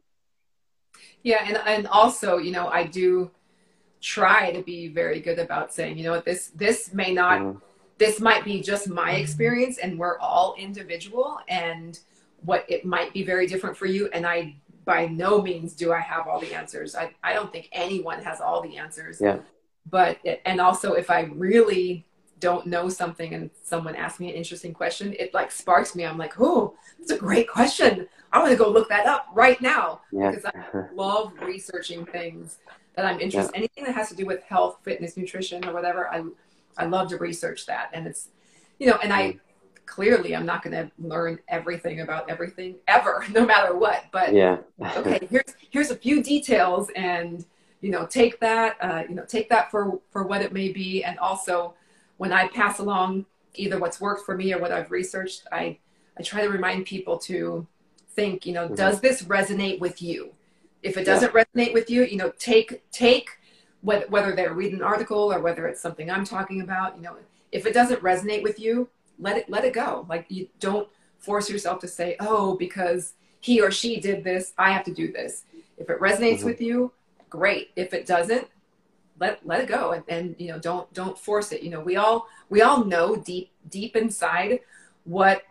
Yeah, 1.24 1.44
and 1.48 1.58
and 1.66 1.88
also, 1.88 2.38
you 2.38 2.52
know, 2.52 2.68
I 2.68 2.86
do 2.86 3.32
try 4.02 4.52
to 4.52 4.64
be 4.64 4.88
very 4.88 5.20
good 5.20 5.40
about 5.40 5.74
saying, 5.74 5.98
you 5.98 6.04
know 6.04 6.12
what, 6.12 6.26
this 6.26 6.48
this 6.56 6.94
may 6.94 7.14
not 7.14 7.40
mm-hmm. 7.40 7.60
this 7.98 8.20
might 8.20 8.44
be 8.44 8.62
just 8.62 8.90
my 8.90 9.12
experience 9.12 9.78
and 9.78 9.98
we're 9.98 10.18
all 10.20 10.56
individual 10.58 11.38
and 11.48 12.00
what 12.44 12.66
it 12.68 12.84
might 12.84 13.14
be 13.14 13.24
very 13.24 13.46
different 13.46 13.78
for 13.78 13.86
you. 13.86 14.10
And 14.12 14.26
I 14.26 14.56
by 14.84 15.06
no 15.06 15.42
means 15.42 15.74
do 15.74 15.94
I 15.94 16.00
have 16.00 16.28
all 16.28 16.40
the 16.40 16.54
answers. 16.56 16.96
I, 16.96 17.14
I 17.24 17.34
don't 17.34 17.52
think 17.52 17.70
anyone 17.72 18.22
has 18.24 18.42
all 18.42 18.62
the 18.62 18.78
answers. 18.78 19.22
Yeah. 19.22 19.38
But 19.90 20.18
and 20.46 20.60
also 20.60 20.94
if 20.94 21.12
I 21.12 21.22
really 21.22 22.08
don't 22.42 22.68
know 22.68 22.90
something 22.90 23.34
and 23.34 23.50
someone 23.64 23.96
asks 23.96 24.20
me 24.20 24.30
an 24.30 24.36
interesting 24.36 24.74
question, 24.74 25.16
it 25.18 25.34
like 25.34 25.52
sparks 25.52 25.96
me. 25.96 26.06
I'm 26.06 26.18
like, 26.18 26.34
oh, 26.42 26.76
that's 27.00 27.12
a 27.12 27.18
great 27.18 27.48
question. 27.48 28.08
I 28.34 28.40
want 28.40 28.52
to 28.52 28.58
go 28.58 28.70
look 28.70 28.90
that 28.90 29.06
up 29.06 29.28
right 29.34 29.62
now 29.62 30.02
yeah. 30.12 30.32
because 30.32 30.46
I 30.46 30.86
love 30.94 31.32
researching 31.42 32.06
things 32.06 32.58
that 32.96 33.06
I'm 33.06 33.20
interested. 33.20 33.52
Yeah. 33.54 33.60
Anything 33.60 33.84
that 33.86 33.96
has 33.96 34.10
to 34.10 34.16
do 34.16 34.26
with 34.26 34.44
health, 34.44 34.80
fitness, 34.84 35.16
nutrition, 35.16 35.66
or 35.66 35.74
whatever, 35.74 36.12
I 36.12 36.24
I 36.78 36.86
love 36.86 37.10
to 37.10 37.18
research 37.18 37.66
that, 37.68 37.90
and 37.94 38.08
it's 38.08 38.30
you 38.80 38.88
know, 38.88 38.98
and 39.04 39.14
I 39.14 39.40
clearly 39.86 40.36
I'm 40.36 40.46
not 40.46 40.64
going 40.64 40.74
to 40.74 40.92
learn 41.00 41.40
everything 41.50 42.00
about 42.02 42.30
everything 42.30 42.76
ever, 42.88 43.26
no 43.32 43.46
matter 43.46 43.76
what. 43.76 44.06
But 44.12 44.34
yeah, 44.34 44.58
okay, 44.98 45.20
here's 45.30 45.56
here's 45.70 45.92
a 45.92 45.96
few 45.96 46.24
details, 46.24 46.90
and 46.96 47.46
you 47.82 47.92
know, 47.92 48.06
take 48.06 48.40
that, 48.40 48.78
uh, 48.82 49.04
you 49.10 49.16
know, 49.16 49.26
take 49.26 49.50
that 49.50 49.72
for 49.72 50.00
for 50.12 50.24
what 50.24 50.42
it 50.42 50.54
may 50.54 50.70
be, 50.70 51.04
and 51.04 51.20
also 51.20 51.74
when 52.22 52.32
I 52.32 52.50
pass 52.50 52.78
along 52.78 53.26
either 53.56 53.80
what's 53.80 54.00
worked 54.00 54.28
for 54.28 54.38
me 54.38 54.54
or 54.54 54.60
what 54.60 54.72
I've 54.72 54.92
researched, 54.92 55.48
I 55.52 55.80
I 56.20 56.22
try 56.22 56.44
to 56.44 56.50
remind 56.50 56.86
people 56.86 57.18
to 57.30 57.66
think, 58.12 58.46
you 58.46 58.54
know, 58.54 58.66
mm-hmm. 58.66 58.76
does 58.76 59.02
this 59.02 59.24
resonate 59.24 59.80
with 59.80 60.04
you? 60.04 60.32
If 60.84 60.98
it 60.98 61.04
doesn't 61.04 61.34
yeah. 61.34 61.44
resonate 61.44 61.74
with 61.74 61.90
you, 61.90 62.04
you 62.04 62.18
know, 62.18 62.32
take 62.38 62.88
take 62.92 63.32
whether 63.82 64.36
they're 64.36 64.54
reading 64.54 64.82
an 64.82 64.84
article 64.84 65.34
or 65.34 65.40
whether 65.40 65.66
it's 65.66 65.82
something 65.82 66.12
I'm 66.12 66.24
talking 66.24 66.62
about, 66.62 66.96
you 66.96 67.02
know, 67.02 67.16
if 67.52 67.66
it 67.66 67.74
doesn't 67.74 68.04
resonate 68.04 68.44
with 68.44 68.60
you, 68.60 68.88
let 69.18 69.38
it 69.38 69.50
let 69.50 69.66
it 69.66 69.74
go. 69.74 70.06
Like 70.08 70.28
you 70.30 70.48
don't 70.60 70.88
force 71.18 71.50
yourself 71.50 71.80
to 71.80 71.88
say, 71.88 72.18
"Oh, 72.20 72.56
because 72.56 73.14
he 73.40 73.62
or 73.62 73.72
she 73.72 74.00
did 74.00 74.24
this, 74.24 74.54
I 74.60 74.70
have 74.74 74.84
to 74.84 74.94
do 74.94 75.12
this." 75.12 75.46
If 75.76 75.90
it 75.90 76.00
resonates 76.00 76.42
mm-hmm. 76.42 76.46
with 76.50 76.62
you, 76.62 76.94
great. 77.32 77.72
If 77.76 77.96
it 77.96 78.06
doesn't, 78.06 78.48
let 79.22 79.46
let 79.46 79.62
it 79.62 79.68
go 79.68 79.92
and, 79.92 80.04
and 80.10 80.36
you 80.40 80.48
know, 80.48 80.60
don't 80.60 80.92
don't 80.94 81.18
force 81.18 81.52
it. 81.52 81.62
You 81.62 81.70
know, 81.70 81.80
we 81.80 81.96
all 81.96 82.28
we 82.50 82.62
all 82.64 82.84
know 82.84 83.16
deep 83.16 83.52
deep 83.70 83.96
inside 83.96 84.60
what 85.04 85.44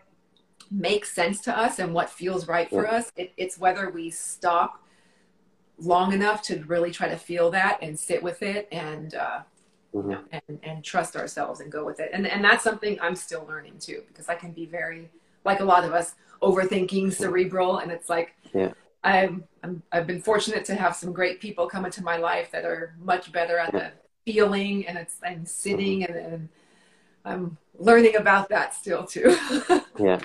makes 0.69 1.13
sense 1.13 1.41
to 1.41 1.57
us 1.57 1.79
and 1.79 1.93
what 1.93 2.09
feels 2.09 2.47
right 2.47 2.69
for 2.69 2.85
us. 2.85 3.11
It, 3.15 3.33
it's 3.37 3.57
whether 3.57 3.89
we 3.89 4.09
stop 4.09 4.83
long 5.79 6.13
enough 6.13 6.43
to 6.43 6.61
really 6.65 6.91
try 6.91 7.07
to 7.07 7.17
feel 7.17 7.49
that 7.51 7.79
and 7.81 7.97
sit 7.97 8.21
with 8.21 8.43
it 8.43 8.67
and 8.71 9.15
uh, 9.15 9.39
mm-hmm. 9.95 10.21
and 10.31 10.59
and 10.63 10.83
trust 10.83 11.15
ourselves 11.15 11.61
and 11.61 11.71
go 11.71 11.85
with 11.85 12.01
it. 12.01 12.09
And 12.13 12.27
and 12.27 12.43
that's 12.43 12.65
something 12.65 12.99
I'm 13.01 13.15
still 13.15 13.45
learning 13.47 13.79
too 13.79 14.03
because 14.09 14.27
I 14.27 14.35
can 14.35 14.51
be 14.51 14.65
very 14.65 15.09
like 15.45 15.61
a 15.61 15.65
lot 15.65 15.85
of 15.85 15.93
us 15.93 16.15
overthinking, 16.41 17.13
cerebral, 17.13 17.77
and 17.77 17.89
it's 17.89 18.09
like 18.09 18.35
yeah. 18.53 18.73
I've 19.03 19.41
I'm, 19.63 19.83
I've 19.91 20.07
been 20.07 20.21
fortunate 20.21 20.65
to 20.65 20.75
have 20.75 20.95
some 20.95 21.13
great 21.13 21.39
people 21.39 21.67
come 21.67 21.85
into 21.85 22.03
my 22.03 22.17
life 22.17 22.51
that 22.51 22.65
are 22.65 22.95
much 22.99 23.31
better 23.31 23.57
at 23.57 23.71
the 23.71 23.91
feeling 24.25 24.87
and 24.87 24.97
it's 24.97 25.17
and 25.23 25.47
sitting 25.47 26.01
mm-hmm. 26.01 26.13
and, 26.13 26.33
and 26.33 26.49
I'm 27.23 27.57
learning 27.77 28.15
about 28.15 28.49
that 28.49 28.73
still 28.73 29.05
too. 29.05 29.37
yeah. 29.99 30.19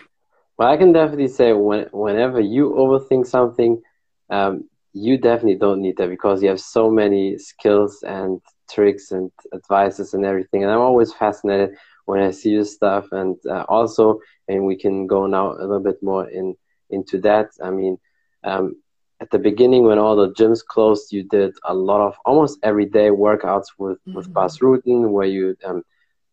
Well, 0.59 0.69
I 0.69 0.77
can 0.77 0.93
definitely 0.93 1.29
say 1.29 1.53
when, 1.53 1.87
whenever 1.93 2.41
you 2.41 2.71
overthink 2.71 3.27
something, 3.27 3.83
um, 4.31 4.69
you 4.95 5.19
definitely 5.19 5.57
don't 5.57 5.83
need 5.83 5.99
that 5.99 6.09
because 6.09 6.43
you 6.43 6.49
have 6.49 6.61
so 6.61 6.91
many 6.91 7.37
skills 7.37 8.03
and 8.03 8.41
tricks 8.71 9.13
and 9.13 9.31
advices 9.53 10.15
and 10.15 10.25
everything. 10.25 10.63
And 10.63 10.73
I'm 10.73 10.81
always 10.81 11.13
fascinated 11.13 11.77
when 12.07 12.23
I 12.23 12.31
see 12.31 12.51
your 12.51 12.65
stuff. 12.65 13.07
And 13.13 13.37
uh, 13.49 13.65
also, 13.69 14.21
and 14.49 14.65
we 14.65 14.77
can 14.77 15.07
go 15.07 15.27
now 15.27 15.53
a 15.53 15.61
little 15.61 15.81
bit 15.81 16.03
more 16.03 16.29
in 16.29 16.57
into 16.89 17.21
that. 17.21 17.51
I 17.63 17.71
mean, 17.71 17.99
um, 18.47 18.77
at 19.21 19.31
the 19.31 19.39
beginning 19.39 19.85
when 19.85 19.99
all 19.99 20.17
the 20.17 20.33
gyms 20.33 20.65
closed, 20.65 21.13
you 21.13 21.23
did 21.25 21.55
a 21.65 21.75
lot 21.75 22.01
of 22.01 22.17
almost 22.25 22.59
everyday 22.63 23.09
workouts 23.09 23.67
with 23.79 23.99
mm-hmm. 23.99 24.15
with 24.15 24.33
Bas 24.33 24.59
Rutten, 24.59 25.11
where 25.11 25.27
you 25.27 25.57
um, 25.65 25.83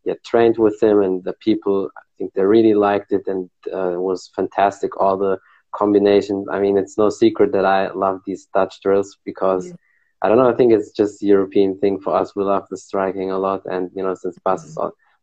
yeah 0.06 0.16
trained 0.26 0.58
with 0.58 0.82
him, 0.82 1.02
and 1.02 1.24
the 1.24 1.34
people 1.34 1.90
I 1.98 2.02
think 2.18 2.34
they 2.34 2.44
really 2.44 2.74
liked 2.74 3.12
it, 3.12 3.24
and 3.28 3.50
uh, 3.74 3.94
it 3.94 4.02
was 4.10 4.32
fantastic. 4.36 5.00
All 5.02 5.18
the 5.18 5.38
combinations. 5.72 6.48
I 6.52 6.60
mean, 6.60 6.78
it's 6.78 6.98
no 6.98 7.10
secret 7.10 7.52
that 7.54 7.66
I 7.66 7.92
love 7.92 8.22
these 8.26 8.48
Dutch 8.54 8.82
drills 8.82 9.18
because. 9.26 9.68
Yeah 9.68 9.76
I 10.24 10.30
don't 10.30 10.38
know. 10.38 10.50
I 10.50 10.56
think 10.56 10.72
it's 10.72 10.92
just 10.92 11.22
European 11.22 11.78
thing 11.80 12.00
for 12.00 12.16
us. 12.16 12.34
We 12.34 12.46
love 12.46 12.66
the 12.70 12.78
striking 12.78 13.32
a 13.32 13.38
lot, 13.38 13.64
and 13.66 13.92
you 13.94 14.02
know, 14.02 14.16
since 14.16 14.40
Bas 14.46 14.64
is 14.64 14.78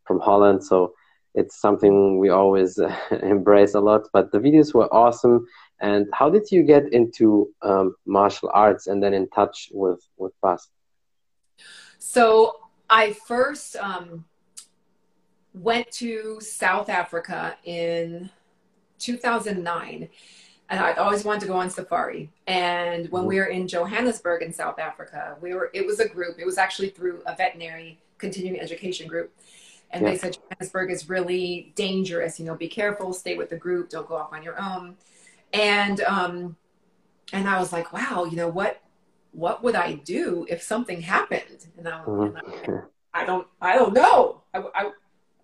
from 0.04 0.20
Holland, 0.20 0.62
so 0.62 0.92
it's 1.34 1.60
something 1.60 2.18
we 2.18 2.28
always 2.28 2.78
embrace 3.22 3.74
a 3.74 3.80
lot. 3.80 4.08
But 4.12 4.32
the 4.32 4.38
videos 4.38 4.74
were 4.74 4.92
awesome. 4.92 5.46
And 5.80 6.08
how 6.12 6.28
did 6.28 6.50
you 6.50 6.62
get 6.62 6.92
into 6.92 7.50
um, 7.62 7.94
martial 8.06 8.50
arts 8.52 8.86
and 8.86 9.02
then 9.02 9.14
in 9.14 9.28
touch 9.30 9.70
with 9.72 10.00
with 10.16 10.32
Bas? 10.42 10.68
So 11.98 12.56
I 12.88 13.12
first 13.12 13.76
um, 13.76 14.24
went 15.54 15.90
to 15.92 16.40
South 16.40 16.88
Africa 16.88 17.56
in 17.64 18.30
2009 18.98 20.08
and 20.70 20.80
I'd 20.80 20.98
always 20.98 21.24
wanted 21.24 21.40
to 21.40 21.46
go 21.46 21.54
on 21.54 21.68
safari. 21.68 22.30
And 22.46 23.10
when 23.10 23.26
we 23.26 23.36
were 23.36 23.46
in 23.46 23.66
Johannesburg 23.66 24.42
in 24.42 24.52
South 24.52 24.78
Africa, 24.78 25.36
we 25.40 25.52
were 25.52 25.70
it 25.74 25.84
was 25.84 25.98
a 25.98 26.08
group. 26.08 26.38
It 26.38 26.46
was 26.46 26.58
actually 26.58 26.90
through 26.90 27.22
a 27.26 27.34
veterinary 27.34 27.98
continuing 28.18 28.60
education 28.60 29.08
group. 29.08 29.32
And 29.92 30.02
yeah. 30.02 30.10
they 30.10 30.18
said 30.18 30.38
Johannesburg 30.38 30.90
is 30.90 31.08
really 31.08 31.72
dangerous. 31.74 32.38
You 32.38 32.46
know, 32.46 32.54
be 32.54 32.68
careful, 32.68 33.12
stay 33.12 33.36
with 33.36 33.50
the 33.50 33.56
group, 33.56 33.90
don't 33.90 34.08
go 34.08 34.16
off 34.16 34.32
on 34.32 34.42
your 34.42 34.60
own. 34.60 34.96
And 35.52 36.00
um, 36.02 36.56
and 37.32 37.48
I 37.48 37.58
was 37.58 37.72
like, 37.72 37.92
wow, 37.92 38.24
you 38.24 38.36
know 38.36 38.48
what? 38.48 38.80
What 39.32 39.62
would 39.62 39.74
I 39.74 39.94
do 39.94 40.46
if 40.48 40.62
something 40.62 41.00
happened? 41.00 41.66
And 41.76 41.88
I, 41.88 42.02
mm-hmm. 42.02 42.36
and 42.68 42.82
I, 43.14 43.22
I 43.22 43.24
don't, 43.24 43.46
I 43.60 43.76
don't 43.76 43.94
know. 43.94 44.42
I, 44.52 44.58
I, 44.58 44.90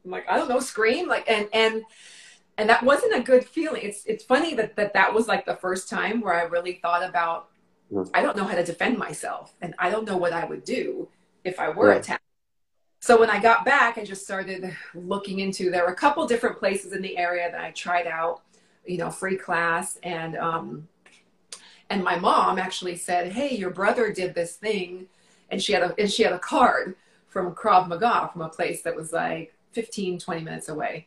I'm 0.04 0.10
like, 0.10 0.28
I 0.28 0.36
don't 0.38 0.48
know, 0.48 0.60
scream 0.60 1.08
like, 1.08 1.28
and 1.28 1.48
and 1.52 1.82
and 2.58 2.68
that 2.70 2.82
wasn't 2.82 3.14
a 3.14 3.20
good 3.20 3.44
feeling. 3.44 3.82
It's 3.82 4.04
it's 4.06 4.24
funny 4.24 4.54
that 4.54 4.76
that, 4.76 4.94
that 4.94 5.12
was 5.12 5.28
like 5.28 5.44
the 5.44 5.56
first 5.56 5.88
time 5.88 6.20
where 6.20 6.34
I 6.34 6.42
really 6.44 6.74
thought 6.82 7.02
about 7.02 7.48
I 8.14 8.22
don't 8.22 8.36
know 8.36 8.44
how 8.44 8.56
to 8.56 8.64
defend 8.64 8.98
myself 8.98 9.54
and 9.60 9.74
I 9.78 9.90
don't 9.90 10.06
know 10.06 10.16
what 10.16 10.32
I 10.32 10.44
would 10.44 10.64
do 10.64 11.08
if 11.44 11.60
I 11.60 11.68
were 11.68 11.92
attacked. 11.92 12.22
So 13.06 13.16
when 13.20 13.30
I 13.30 13.38
got 13.38 13.64
back, 13.64 13.98
I 13.98 14.04
just 14.04 14.24
started 14.24 14.76
looking 14.92 15.38
into 15.38 15.70
there 15.70 15.84
were 15.84 15.92
a 15.92 15.94
couple 15.94 16.26
different 16.26 16.58
places 16.58 16.92
in 16.92 17.02
the 17.02 17.16
area 17.16 17.48
that 17.48 17.60
I 17.60 17.70
tried 17.70 18.08
out, 18.08 18.40
you 18.84 18.98
know, 18.98 19.10
free 19.10 19.36
class 19.36 19.96
and 20.02 20.36
um 20.36 20.88
and 21.88 22.02
my 22.02 22.18
mom 22.18 22.58
actually 22.58 22.96
said, 22.96 23.30
"Hey, 23.30 23.54
your 23.54 23.70
brother 23.70 24.12
did 24.12 24.34
this 24.34 24.56
thing." 24.56 25.06
And 25.50 25.62
she 25.62 25.72
had 25.72 25.84
a 25.84 25.94
and 25.96 26.10
she 26.10 26.24
had 26.24 26.32
a 26.32 26.40
card 26.40 26.96
from 27.28 27.54
Krav 27.54 27.86
Maga 27.86 28.28
from 28.32 28.42
a 28.42 28.48
place 28.48 28.82
that 28.82 28.96
was 28.96 29.12
like 29.12 29.54
15 29.70 30.18
20 30.18 30.40
minutes 30.40 30.68
away 30.68 31.06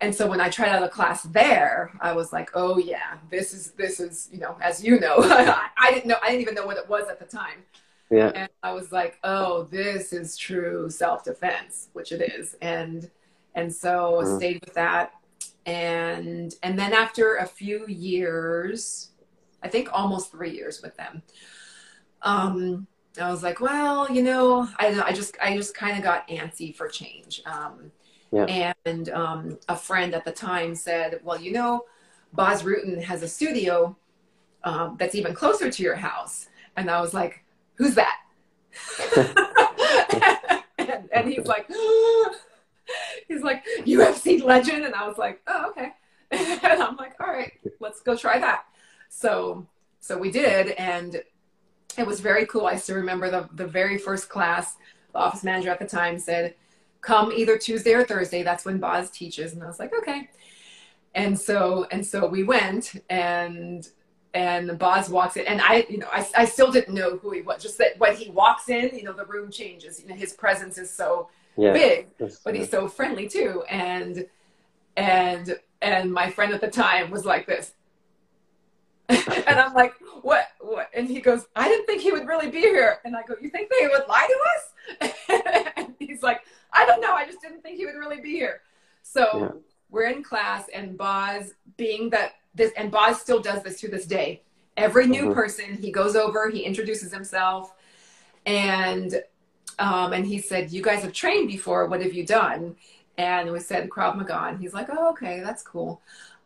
and 0.00 0.14
so 0.14 0.26
when 0.28 0.40
I 0.40 0.48
tried 0.48 0.70
out 0.70 0.82
a 0.82 0.88
class 0.88 1.24
there, 1.24 1.90
I 2.00 2.12
was 2.12 2.32
like, 2.32 2.50
oh 2.54 2.78
yeah, 2.78 3.18
this 3.30 3.52
is 3.52 3.72
this 3.72 4.00
is 4.00 4.30
you 4.32 4.38
know, 4.38 4.56
as 4.62 4.82
you 4.82 4.98
know, 4.98 5.16
I, 5.18 5.90
didn't 5.90 6.06
know 6.06 6.16
I 6.22 6.28
didn't 6.28 6.40
even 6.40 6.54
know 6.54 6.64
what 6.64 6.78
it 6.78 6.88
was 6.88 7.08
at 7.10 7.18
the 7.18 7.26
time. 7.26 7.64
Yeah. 8.10 8.32
And 8.34 8.48
I 8.62 8.72
was 8.72 8.90
like, 8.90 9.18
oh, 9.22 9.64
this 9.64 10.12
is 10.12 10.36
true 10.36 10.88
self 10.88 11.24
defense, 11.24 11.88
which 11.92 12.12
it 12.12 12.22
is, 12.38 12.56
and 12.62 13.10
and 13.54 13.72
so 13.74 14.22
mm. 14.24 14.36
stayed 14.38 14.60
with 14.64 14.74
that, 14.74 15.12
and 15.66 16.54
and 16.62 16.78
then 16.78 16.92
after 16.92 17.36
a 17.36 17.46
few 17.46 17.86
years, 17.86 19.10
I 19.62 19.68
think 19.68 19.90
almost 19.92 20.30
three 20.30 20.52
years 20.52 20.80
with 20.82 20.96
them, 20.96 21.22
um, 22.22 22.86
I 23.20 23.30
was 23.30 23.42
like, 23.42 23.60
well, 23.60 24.10
you 24.10 24.22
know, 24.22 24.68
I 24.78 25.00
I 25.00 25.12
just 25.12 25.36
I 25.42 25.54
just 25.54 25.74
kind 25.74 25.98
of 25.98 26.02
got 26.02 26.26
antsy 26.28 26.74
for 26.74 26.88
change. 26.88 27.42
Um, 27.44 27.92
yeah. 28.30 28.72
And 28.84 29.08
um, 29.10 29.58
a 29.68 29.76
friend 29.76 30.14
at 30.14 30.24
the 30.24 30.32
time 30.32 30.74
said, 30.74 31.20
Well, 31.24 31.40
you 31.40 31.52
know, 31.52 31.84
Bas 32.32 32.62
Rutten 32.62 33.02
has 33.02 33.22
a 33.22 33.28
studio 33.28 33.96
um, 34.64 34.96
that's 34.98 35.14
even 35.14 35.34
closer 35.34 35.70
to 35.70 35.82
your 35.82 35.96
house. 35.96 36.48
And 36.76 36.90
I 36.90 37.00
was 37.00 37.14
like, 37.14 37.44
Who's 37.78 37.94
that? 37.94 38.16
and, 40.78 41.08
and, 41.12 41.28
he's 41.28 41.46
like, 41.46 41.68
He's 43.28 43.42
like, 43.42 43.64
UFC 43.80 44.42
legend. 44.42 44.84
And 44.84 44.94
I 44.94 45.06
was 45.06 45.16
like, 45.16 45.40
Oh, 45.46 45.70
okay. 45.70 45.92
and 46.30 46.82
I'm 46.82 46.96
like, 46.96 47.14
All 47.20 47.28
right, 47.28 47.52
let's 47.80 48.00
go 48.00 48.16
try 48.16 48.38
that. 48.38 48.64
So, 49.08 49.66
so 50.00 50.18
we 50.18 50.30
did. 50.30 50.70
And 50.72 51.22
it 51.96 52.06
was 52.06 52.20
very 52.20 52.46
cool. 52.46 52.66
I 52.66 52.76
still 52.76 52.96
remember 52.96 53.30
the, 53.30 53.48
the 53.54 53.66
very 53.66 53.96
first 53.96 54.28
class, 54.28 54.76
the 55.12 55.18
office 55.18 55.44
manager 55.44 55.70
at 55.70 55.78
the 55.78 55.86
time 55.86 56.18
said, 56.18 56.54
come 57.00 57.32
either 57.32 57.56
Tuesday 57.56 57.94
or 57.94 58.04
Thursday. 58.04 58.42
That's 58.42 58.64
when 58.64 58.78
Bas 58.78 59.10
teaches. 59.10 59.52
And 59.52 59.62
I 59.62 59.66
was 59.66 59.78
like, 59.78 59.92
okay. 59.96 60.28
And 61.14 61.38
so, 61.38 61.86
and 61.90 62.04
so 62.04 62.26
we 62.26 62.42
went 62.42 63.02
and, 63.08 63.88
and 64.34 64.68
the 64.68 64.74
boss 64.74 65.08
walks 65.08 65.36
in 65.36 65.46
and 65.46 65.60
I, 65.60 65.86
you 65.88 65.98
know, 65.98 66.08
I, 66.12 66.26
I 66.36 66.44
still 66.44 66.70
didn't 66.70 66.94
know 66.94 67.16
who 67.16 67.30
he 67.30 67.40
was, 67.40 67.62
just 67.62 67.78
that 67.78 67.98
when 67.98 68.14
he 68.14 68.30
walks 68.30 68.68
in, 68.68 68.96
you 68.96 69.04
know, 69.04 69.12
the 69.12 69.24
room 69.24 69.50
changes, 69.50 70.00
you 70.00 70.08
know, 70.08 70.14
his 70.14 70.32
presence 70.32 70.78
is 70.78 70.90
so 70.90 71.28
yeah, 71.56 71.72
big, 71.72 72.08
but 72.44 72.54
he's 72.54 72.70
so 72.70 72.88
friendly 72.88 73.28
too. 73.28 73.64
And, 73.68 74.26
and, 74.96 75.58
and 75.80 76.12
my 76.12 76.30
friend 76.30 76.52
at 76.52 76.60
the 76.60 76.70
time 76.70 77.10
was 77.10 77.24
like 77.24 77.46
this. 77.46 77.72
and 79.08 79.58
I'm 79.58 79.72
like, 79.72 79.94
what, 80.22 80.48
what? 80.60 80.90
And 80.94 81.08
he 81.08 81.20
goes, 81.20 81.46
I 81.56 81.66
didn't 81.68 81.86
think 81.86 82.02
he 82.02 82.12
would 82.12 82.26
really 82.26 82.50
be 82.50 82.60
here. 82.60 82.98
And 83.04 83.16
I 83.16 83.22
go, 83.22 83.34
you 83.40 83.48
think 83.48 83.70
they 83.70 83.88
would 83.88 84.06
lie 84.06 84.28
to 84.28 85.00
us? 85.30 85.72
and 85.76 85.94
he's 85.98 86.22
like, 86.22 86.42
I 86.72 86.84
don't 86.84 87.00
know. 87.00 87.14
I 87.14 87.24
just 87.24 87.40
didn't 87.40 87.62
think 87.62 87.78
he 87.78 87.86
would 87.86 87.94
really 87.94 88.20
be 88.20 88.32
here. 88.32 88.60
So 89.02 89.26
yeah. 89.34 89.48
we're 89.90 90.08
in 90.08 90.22
class, 90.22 90.66
and 90.74 90.98
Bas, 90.98 91.52
being 91.78 92.10
that 92.10 92.34
this, 92.58 92.72
and 92.76 92.90
Bas 92.90 93.20
still 93.20 93.40
does 93.40 93.62
this 93.62 93.80
to 93.80 93.88
this 93.88 94.04
day. 94.04 94.42
Every 94.76 95.06
new 95.06 95.24
mm-hmm. 95.24 95.32
person, 95.32 95.74
he 95.74 95.90
goes 95.90 96.14
over, 96.14 96.50
he 96.50 96.60
introduces 96.60 97.12
himself, 97.12 97.74
and 98.44 99.22
um, 99.78 100.12
and 100.12 100.26
he 100.26 100.38
said, 100.38 100.70
"You 100.70 100.82
guys 100.82 101.02
have 101.02 101.12
trained 101.12 101.48
before. 101.48 101.86
What 101.86 102.02
have 102.02 102.12
you 102.12 102.26
done?" 102.26 102.76
and 103.18 103.50
we 103.50 103.58
said 103.58 103.90
Krav 103.90 104.16
Maga, 104.16 104.44
and 104.44 104.60
he's 104.60 104.72
like, 104.72 104.88
"Oh, 104.90 105.10
okay, 105.10 105.40
that's 105.40 105.62
cool." 105.62 106.00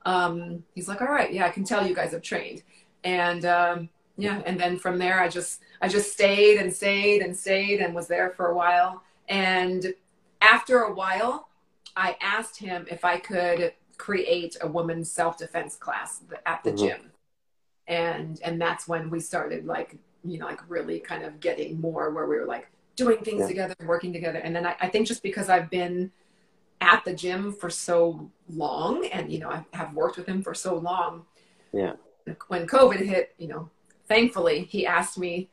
Um, 0.04 0.64
he's 0.74 0.88
like, 0.88 1.00
"All 1.02 1.08
right, 1.08 1.32
yeah, 1.32 1.46
I 1.46 1.50
can 1.50 1.64
tell 1.64 1.86
you 1.86 1.94
guys 1.94 2.12
have 2.12 2.22
trained," 2.22 2.62
and 3.04 3.44
um, 3.44 3.88
yeah, 4.16 4.42
and 4.46 4.58
then 4.58 4.78
from 4.78 4.98
there, 4.98 5.20
I 5.20 5.28
just 5.28 5.60
I 5.80 5.88
just 5.88 6.12
stayed 6.12 6.58
and 6.58 6.72
stayed 6.72 7.22
and 7.22 7.36
stayed 7.36 7.80
and 7.80 7.94
was 7.94 8.08
there 8.08 8.30
for 8.30 8.46
a 8.46 8.56
while. 8.56 9.02
And 9.28 9.94
after 10.40 10.80
a 10.80 10.92
while, 10.92 11.48
I 11.94 12.16
asked 12.20 12.58
him 12.58 12.86
if 12.90 13.04
I 13.04 13.18
could 13.18 13.74
create 14.02 14.56
a 14.60 14.66
woman's 14.66 15.08
self 15.08 15.38
defense 15.38 15.76
class 15.76 16.22
at 16.44 16.64
the 16.64 16.72
mm-hmm. 16.72 16.86
gym, 16.86 17.12
and 17.86 18.40
and 18.42 18.60
that's 18.60 18.88
when 18.88 19.10
we 19.10 19.20
started 19.20 19.64
like 19.64 19.96
you 20.24 20.38
know 20.38 20.46
like 20.46 20.60
really 20.68 20.98
kind 20.98 21.22
of 21.22 21.38
getting 21.38 21.80
more 21.80 22.10
where 22.10 22.26
we 22.26 22.36
were 22.36 22.44
like 22.46 22.68
doing 22.96 23.18
things 23.18 23.42
yeah. 23.42 23.46
together, 23.46 23.76
working 23.86 24.12
together, 24.12 24.40
and 24.40 24.56
then 24.56 24.66
I, 24.66 24.74
I 24.80 24.88
think 24.88 25.06
just 25.06 25.22
because 25.22 25.48
I've 25.48 25.70
been 25.70 26.10
at 26.80 27.04
the 27.04 27.14
gym 27.14 27.52
for 27.52 27.70
so 27.70 28.28
long 28.52 29.06
and 29.06 29.30
you 29.30 29.38
know 29.38 29.48
I 29.48 29.64
have 29.72 29.94
worked 29.94 30.16
with 30.16 30.26
him 30.26 30.42
for 30.42 30.52
so 30.52 30.74
long. 30.74 31.24
Yeah. 31.72 31.92
When 32.48 32.66
COVID 32.66 33.06
hit, 33.06 33.34
you 33.38 33.46
know, 33.46 33.70
thankfully 34.08 34.64
he 34.64 34.84
asked 34.84 35.16
me 35.16 35.48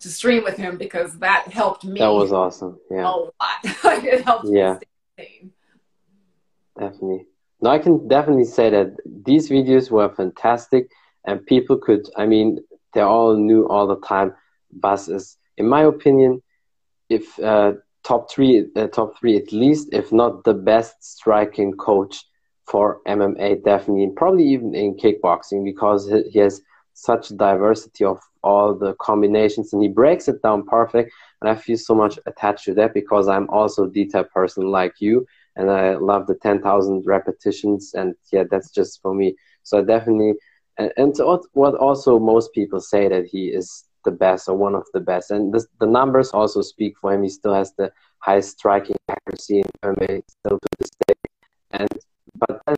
to 0.00 0.08
stream 0.08 0.42
with 0.42 0.56
him 0.56 0.78
because 0.78 1.16
that 1.20 1.46
helped 1.46 1.84
me. 1.84 2.00
That 2.00 2.08
was 2.08 2.32
awesome. 2.32 2.76
Yeah. 2.90 3.06
A 3.06 3.14
lot. 3.14 3.30
it 4.04 4.24
helped 4.24 4.48
yeah. 4.48 4.78
Definitely. 6.76 7.26
No, 7.64 7.70
I 7.70 7.78
can 7.78 8.06
definitely 8.08 8.44
say 8.44 8.68
that 8.68 8.94
these 9.24 9.48
videos 9.48 9.90
were 9.90 10.10
fantastic 10.10 10.90
and 11.26 11.46
people 11.46 11.78
could 11.78 12.06
I 12.14 12.26
mean, 12.26 12.58
they're 12.92 13.06
all 13.06 13.36
knew 13.36 13.66
all 13.68 13.86
the 13.86 14.00
time 14.06 14.34
Bas 14.70 15.08
is 15.08 15.38
in 15.56 15.66
my 15.66 15.80
opinion, 15.80 16.42
if 17.08 17.38
uh, 17.38 17.72
top 18.02 18.30
three, 18.30 18.66
uh, 18.76 18.88
top 18.88 19.18
three 19.18 19.38
at 19.38 19.50
least, 19.50 19.88
if 19.92 20.12
not 20.12 20.44
the 20.44 20.52
best 20.52 21.02
striking 21.02 21.72
coach 21.72 22.26
for 22.66 23.00
MMA, 23.08 23.64
definitely, 23.64 24.04
and 24.04 24.14
probably 24.14 24.44
even 24.44 24.74
in 24.74 24.94
kickboxing 24.98 25.64
because 25.64 26.12
he 26.32 26.38
has 26.40 26.60
such 26.92 27.34
diversity 27.36 28.04
of 28.04 28.20
all 28.42 28.74
the 28.74 28.92
combinations 29.00 29.72
and 29.72 29.82
he 29.82 29.88
breaks 29.88 30.28
it 30.28 30.42
down 30.42 30.66
perfect. 30.66 31.12
And 31.40 31.48
I 31.48 31.54
feel 31.54 31.78
so 31.78 31.94
much 31.94 32.18
attached 32.26 32.66
to 32.66 32.74
that 32.74 32.92
because 32.92 33.26
I'm 33.26 33.48
also 33.48 33.88
the 33.88 34.04
type 34.04 34.30
person 34.32 34.66
like 34.66 35.00
you, 35.00 35.26
and 35.56 35.70
I 35.70 35.94
love 35.96 36.26
the 36.26 36.34
10,000 36.34 37.04
repetitions. 37.06 37.92
And 37.94 38.14
yeah, 38.32 38.44
that's 38.50 38.70
just 38.70 39.00
for 39.02 39.14
me. 39.14 39.36
So 39.62 39.78
I 39.78 39.82
definitely, 39.82 40.34
and, 40.78 40.92
and 40.96 41.14
what 41.52 41.74
also 41.76 42.18
most 42.18 42.52
people 42.52 42.80
say 42.80 43.08
that 43.08 43.26
he 43.26 43.46
is 43.48 43.84
the 44.04 44.10
best 44.10 44.48
or 44.48 44.56
one 44.56 44.74
of 44.74 44.86
the 44.92 45.00
best. 45.00 45.30
And 45.30 45.52
this, 45.52 45.66
the 45.80 45.86
numbers 45.86 46.30
also 46.30 46.60
speak 46.60 46.94
for 47.00 47.12
him. 47.12 47.22
He 47.22 47.28
still 47.28 47.54
has 47.54 47.72
the 47.76 47.90
highest 48.18 48.58
striking 48.58 48.96
accuracy 49.08 49.58
in 49.58 49.64
MMA 49.82 50.22
still 50.28 50.58
to 50.58 50.68
this 50.78 50.90
day. 51.06 51.14
And 51.70 51.88
but 52.38 52.60
then 52.66 52.76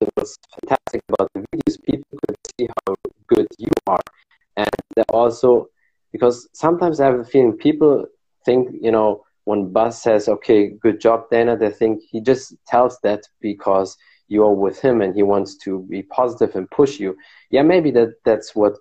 it 0.00 0.10
was 0.16 0.36
fantastic 0.60 1.02
about 1.08 1.30
the 1.34 1.40
videos. 1.40 1.82
People 1.84 2.18
could 2.26 2.36
see 2.58 2.68
how 2.86 2.94
good 3.26 3.46
you 3.58 3.70
are, 3.86 4.00
and 4.56 4.68
also 5.10 5.68
because 6.12 6.48
sometimes 6.52 7.00
I 7.00 7.06
have 7.06 7.20
a 7.20 7.24
feeling 7.24 7.56
people 7.56 8.06
think 8.44 8.70
you 8.80 8.90
know 8.90 9.24
when 9.48 9.72
Bas 9.72 10.02
says, 10.02 10.28
"Okay, 10.28 10.60
good 10.84 10.98
job, 11.00 11.18
Dana," 11.30 11.56
they 11.56 11.70
think 11.80 11.94
he 12.12 12.20
just 12.30 12.44
tells 12.66 12.94
that 13.06 13.22
because 13.40 13.96
you 14.32 14.40
are 14.44 14.54
with 14.64 14.78
him 14.86 14.96
and 15.02 15.14
he 15.14 15.22
wants 15.22 15.56
to 15.64 15.70
be 15.94 16.02
positive 16.02 16.54
and 16.56 16.70
push 16.70 17.00
you. 17.00 17.16
Yeah, 17.54 17.62
maybe 17.62 17.90
that 17.92 18.10
that's 18.24 18.54
what 18.60 18.74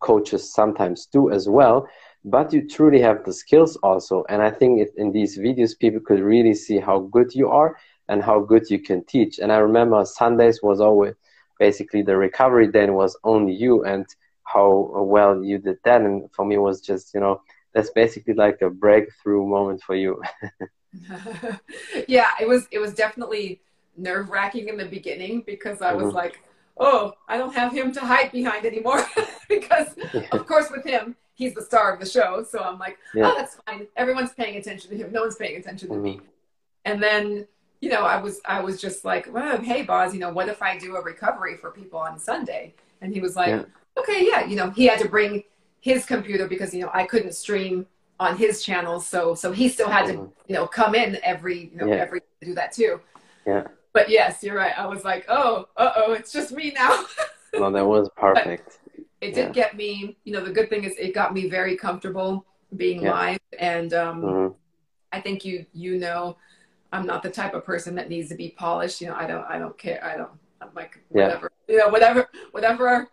coaches 0.00 0.42
sometimes 0.52 1.06
do 1.06 1.30
as 1.30 1.48
well 1.48 1.78
but 2.24 2.52
you 2.52 2.68
truly 2.68 3.00
have 3.00 3.24
the 3.24 3.32
skills 3.32 3.76
also. 3.88 4.24
And 4.28 4.42
i 4.42 4.50
think 4.50 4.88
in 4.96 5.12
these 5.12 5.38
videos 5.38 5.78
people 5.78 6.00
could 6.08 6.20
really 6.20 6.54
see 6.54 6.78
how 6.78 6.98
good 7.16 7.34
you 7.34 7.48
are 7.48 7.76
and 8.08 8.22
how 8.22 8.40
good 8.40 8.64
you 8.70 8.80
can 8.88 9.04
teach. 9.04 9.38
And 9.38 9.52
i 9.52 9.58
remember 9.58 10.04
sundays 10.04 10.60
was 10.62 10.80
always 10.80 11.14
basically 11.58 12.02
the 12.02 12.16
recovery 12.16 12.68
then 12.68 12.94
was 12.94 13.16
only 13.24 13.54
you 13.64 13.84
and 13.84 14.06
how 14.44 14.68
well 15.14 15.32
you 15.44 15.58
did 15.58 15.78
that 15.84 16.00
and 16.00 16.30
for 16.34 16.44
me 16.44 16.56
was 16.58 16.80
just 16.80 17.14
you 17.14 17.20
know 17.20 17.40
that's 17.74 17.90
basically 17.90 18.34
like 18.34 18.62
a 18.62 18.70
breakthrough 18.70 19.46
moment 19.46 19.82
for 19.82 19.94
you 19.94 20.20
yeah 22.08 22.30
it 22.40 22.48
was 22.48 22.66
it 22.70 22.78
was 22.78 22.94
definitely 22.94 23.60
nerve 23.96 24.30
wracking 24.30 24.68
in 24.68 24.76
the 24.76 24.84
beginning 24.84 25.42
because 25.46 25.82
i 25.82 25.92
was 25.92 26.06
mm-hmm. 26.06 26.16
like 26.16 26.40
oh, 26.78 27.12
I 27.28 27.36
don't 27.36 27.54
have 27.54 27.72
him 27.72 27.92
to 27.92 28.00
hide 28.00 28.32
behind 28.32 28.64
anymore 28.64 29.04
because, 29.48 29.88
of 30.32 30.46
course, 30.46 30.70
with 30.70 30.84
him, 30.84 31.16
he's 31.34 31.54
the 31.54 31.62
star 31.62 31.92
of 31.92 32.00
the 32.00 32.06
show. 32.06 32.44
So 32.48 32.60
I'm 32.60 32.78
like, 32.78 32.98
yeah. 33.14 33.30
oh, 33.30 33.34
that's 33.36 33.56
fine. 33.66 33.86
Everyone's 33.96 34.32
paying 34.32 34.56
attention 34.56 34.90
to 34.90 34.96
him. 34.96 35.12
No 35.12 35.22
one's 35.22 35.36
paying 35.36 35.56
attention 35.58 35.88
to 35.88 35.94
mm-hmm. 35.94 36.04
me. 36.04 36.20
And 36.84 37.02
then, 37.02 37.46
you 37.80 37.90
know, 37.90 38.02
I 38.02 38.20
was, 38.20 38.40
I 38.44 38.60
was 38.60 38.80
just 38.80 39.04
like, 39.04 39.32
well, 39.32 39.60
hey, 39.60 39.82
Bas, 39.82 40.14
you 40.14 40.20
know, 40.20 40.32
what 40.32 40.48
if 40.48 40.62
I 40.62 40.78
do 40.78 40.96
a 40.96 41.02
recovery 41.02 41.56
for 41.56 41.70
people 41.70 41.98
on 41.98 42.18
Sunday? 42.18 42.74
And 43.00 43.12
he 43.12 43.20
was 43.20 43.36
like, 43.36 43.48
yeah. 43.48 43.64
okay, 43.96 44.26
yeah. 44.26 44.46
You 44.46 44.56
know, 44.56 44.70
he 44.70 44.86
had 44.86 44.98
to 45.00 45.08
bring 45.08 45.44
his 45.80 46.04
computer 46.06 46.48
because, 46.48 46.74
you 46.74 46.82
know, 46.82 46.90
I 46.92 47.04
couldn't 47.04 47.34
stream 47.34 47.86
on 48.20 48.36
his 48.36 48.62
channel. 48.62 49.00
So, 49.00 49.34
so 49.34 49.52
he 49.52 49.68
still 49.68 49.88
had 49.88 50.06
to, 50.06 50.12
mm-hmm. 50.14 50.30
you 50.48 50.54
know, 50.54 50.66
come 50.66 50.94
in 50.94 51.18
every, 51.22 51.70
you 51.72 51.76
know, 51.76 51.92
every 51.92 52.20
do 52.40 52.54
that 52.54 52.72
too. 52.72 53.00
Yeah 53.46 53.68
but 53.98 54.08
yes, 54.08 54.44
you're 54.44 54.54
right. 54.54 54.78
I 54.78 54.86
was 54.86 55.04
like, 55.04 55.24
oh, 55.28 55.66
uh 55.76 55.92
oh, 55.96 56.12
it's 56.12 56.32
just 56.32 56.52
me 56.52 56.72
now. 56.72 57.04
well, 57.58 57.72
that 57.72 57.84
was 57.84 58.08
perfect. 58.16 58.78
But 58.94 59.04
it 59.20 59.34
did 59.34 59.46
yeah. 59.46 59.52
get 59.52 59.76
me, 59.76 60.16
you 60.22 60.32
know, 60.32 60.44
the 60.44 60.52
good 60.52 60.70
thing 60.70 60.84
is 60.84 60.94
it 60.96 61.14
got 61.14 61.34
me 61.34 61.48
very 61.48 61.76
comfortable 61.76 62.46
being 62.76 63.02
yeah. 63.02 63.10
live. 63.10 63.38
And 63.58 63.92
um, 63.94 64.22
mm-hmm. 64.22 64.54
I 65.12 65.20
think 65.20 65.44
you, 65.44 65.66
you 65.72 65.98
know, 65.98 66.36
I'm 66.92 67.06
not 67.06 67.24
the 67.24 67.30
type 67.30 67.54
of 67.54 67.64
person 67.64 67.96
that 67.96 68.08
needs 68.08 68.28
to 68.28 68.36
be 68.36 68.50
polished. 68.50 69.00
You 69.00 69.08
know, 69.08 69.16
I 69.16 69.26
don't, 69.26 69.44
I 69.46 69.58
don't 69.58 69.76
care. 69.76 70.02
I 70.04 70.16
don't, 70.16 70.30
I'm 70.60 70.70
like, 70.76 71.02
whatever, 71.08 71.50
yeah. 71.66 71.72
you 71.72 71.80
know, 71.80 71.88
whatever, 71.88 72.28
whatever, 72.52 73.08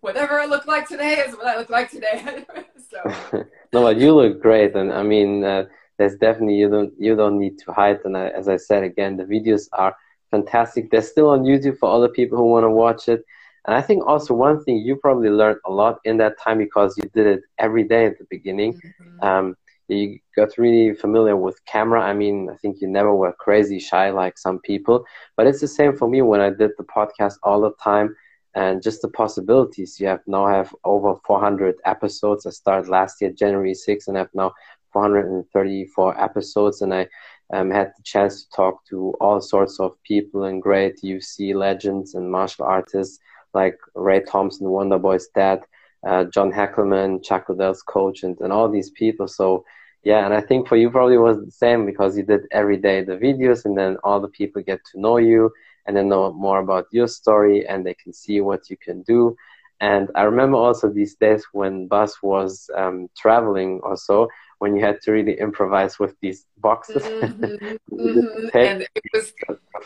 whatever 0.00 0.38
I 0.40 0.46
look 0.46 0.66
like 0.66 0.88
today 0.88 1.18
is 1.20 1.34
what 1.34 1.46
I 1.46 1.56
look 1.56 1.70
like 1.70 1.90
today. 1.90 2.44
so. 2.90 3.44
no, 3.72 3.82
but 3.82 3.98
you 3.98 4.14
look 4.14 4.40
great. 4.40 4.74
And 4.74 4.92
I 4.92 5.02
mean, 5.02 5.44
uh, 5.44 5.64
there's 5.98 6.16
definitely 6.16 6.56
you 6.56 6.68
don't 6.70 6.92
you 6.98 7.16
don't 7.16 7.38
need 7.38 7.58
to 7.60 7.72
hide. 7.72 8.00
And 8.04 8.16
I, 8.16 8.28
as 8.28 8.48
I 8.48 8.56
said 8.56 8.82
again, 8.82 9.16
the 9.16 9.24
videos 9.24 9.68
are 9.72 9.96
fantastic. 10.30 10.90
They're 10.90 11.02
still 11.02 11.30
on 11.30 11.42
YouTube 11.42 11.78
for 11.78 11.90
other 11.90 12.08
people 12.08 12.38
who 12.38 12.44
want 12.44 12.64
to 12.64 12.70
watch 12.70 13.08
it. 13.08 13.24
And 13.66 13.76
I 13.76 13.82
think 13.82 14.06
also 14.06 14.34
one 14.34 14.62
thing 14.64 14.78
you 14.78 14.96
probably 14.96 15.30
learned 15.30 15.58
a 15.66 15.70
lot 15.70 15.98
in 16.04 16.16
that 16.18 16.40
time 16.40 16.58
because 16.58 16.96
you 16.96 17.10
did 17.14 17.26
it 17.26 17.40
every 17.58 17.84
day 17.84 18.06
at 18.06 18.18
the 18.18 18.26
beginning. 18.30 18.74
Mm-hmm. 18.74 19.24
Um, 19.24 19.56
you 19.88 20.18
got 20.36 20.56
really 20.58 20.94
familiar 20.94 21.36
with 21.36 21.64
camera. 21.64 22.02
I 22.02 22.12
mean, 22.12 22.48
I 22.50 22.56
think 22.56 22.80
you 22.80 22.88
never 22.88 23.14
were 23.14 23.32
crazy 23.32 23.78
shy 23.78 24.10
like 24.10 24.38
some 24.38 24.58
people, 24.60 25.04
but 25.36 25.46
it's 25.46 25.60
the 25.60 25.68
same 25.68 25.96
for 25.96 26.08
me 26.08 26.20
when 26.20 26.40
I 26.40 26.50
did 26.50 26.72
the 26.76 26.84
podcast 26.84 27.36
all 27.42 27.62
the 27.62 27.72
time 27.82 28.14
and 28.54 28.82
just 28.82 29.02
the 29.02 29.08
possibilities. 29.08 30.00
You 30.00 30.08
have 30.08 30.20
now 30.26 30.46
have 30.46 30.74
over 30.84 31.14
400 31.26 31.76
episodes. 31.84 32.46
I 32.46 32.50
started 32.50 32.90
last 32.90 33.20
year, 33.20 33.30
January 33.30 33.74
6th, 33.74 34.08
and 34.08 34.16
have 34.16 34.30
now 34.34 34.52
434 34.92 36.20
episodes, 36.20 36.82
and 36.82 36.94
I 36.94 37.08
um, 37.52 37.70
had 37.70 37.92
the 37.96 38.02
chance 38.02 38.44
to 38.44 38.50
talk 38.50 38.84
to 38.86 39.14
all 39.20 39.40
sorts 39.40 39.80
of 39.80 40.02
people 40.02 40.44
and 40.44 40.62
great 40.62 41.00
UFC 41.02 41.54
legends 41.54 42.14
and 42.14 42.30
martial 42.30 42.64
artists 42.64 43.18
like 43.54 43.76
Ray 43.94 44.20
Thompson, 44.20 44.66
Wonderboy's 44.66 45.28
dad, 45.34 45.64
uh, 46.06 46.24
John 46.24 46.52
Hackleman, 46.52 47.24
Chuck 47.24 47.48
Liddell's 47.48 47.82
coach, 47.82 48.22
and, 48.22 48.38
and 48.40 48.52
all 48.52 48.68
these 48.68 48.90
people. 48.90 49.26
So, 49.26 49.64
yeah, 50.04 50.24
and 50.24 50.34
I 50.34 50.40
think 50.40 50.68
for 50.68 50.76
you 50.76 50.90
probably 50.90 51.18
was 51.18 51.38
the 51.44 51.50
same 51.50 51.86
because 51.86 52.16
you 52.16 52.22
did 52.22 52.42
every 52.52 52.76
day 52.76 53.02
the 53.02 53.16
videos, 53.16 53.64
and 53.64 53.76
then 53.76 53.96
all 54.04 54.20
the 54.20 54.28
people 54.28 54.62
get 54.62 54.80
to 54.92 55.00
know 55.00 55.16
you 55.16 55.50
and 55.88 55.96
then 55.96 56.08
know 56.08 56.30
more 56.32 56.60
about 56.60 56.86
your 56.92 57.08
story, 57.08 57.66
and 57.66 57.84
they 57.84 57.94
can 57.94 58.12
see 58.12 58.40
what 58.40 58.68
you 58.70 58.76
can 58.76 59.02
do. 59.02 59.34
And 59.80 60.10
I 60.14 60.22
remember 60.22 60.58
also 60.58 60.90
these 60.90 61.14
days 61.14 61.46
when 61.52 61.88
Bas 61.88 62.22
was 62.22 62.68
um, 62.76 63.08
traveling 63.16 63.80
or 63.82 63.96
so, 63.96 64.28
when 64.58 64.76
you 64.76 64.84
had 64.84 65.00
to 65.02 65.12
really 65.12 65.38
improvise 65.38 65.98
with 65.98 66.14
these 66.20 66.44
boxes. 66.58 67.02
Mm-hmm, 67.02 67.54
mm-hmm. 67.94 68.58
and 68.58 68.82
it 68.82 69.02
was, 69.14 69.32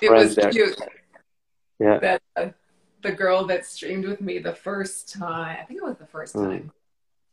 it 0.01 0.11
was 0.11 0.39
cute. 0.51 0.81
Yeah. 1.79 1.99
That, 1.99 2.23
uh, 2.37 2.49
the 3.03 3.13
girl 3.13 3.47
that 3.47 3.65
streamed 3.67 4.07
with 4.07 4.21
me 4.21 4.39
the 4.39 4.55
first 4.55 5.13
time, 5.13 5.59
I 5.61 5.65
think 5.65 5.81
it 5.83 5.85
was 5.85 5.99
the 5.99 6.07
first 6.07 6.35
mm. 6.35 6.45
time. 6.45 6.63
Mm. 6.63 6.71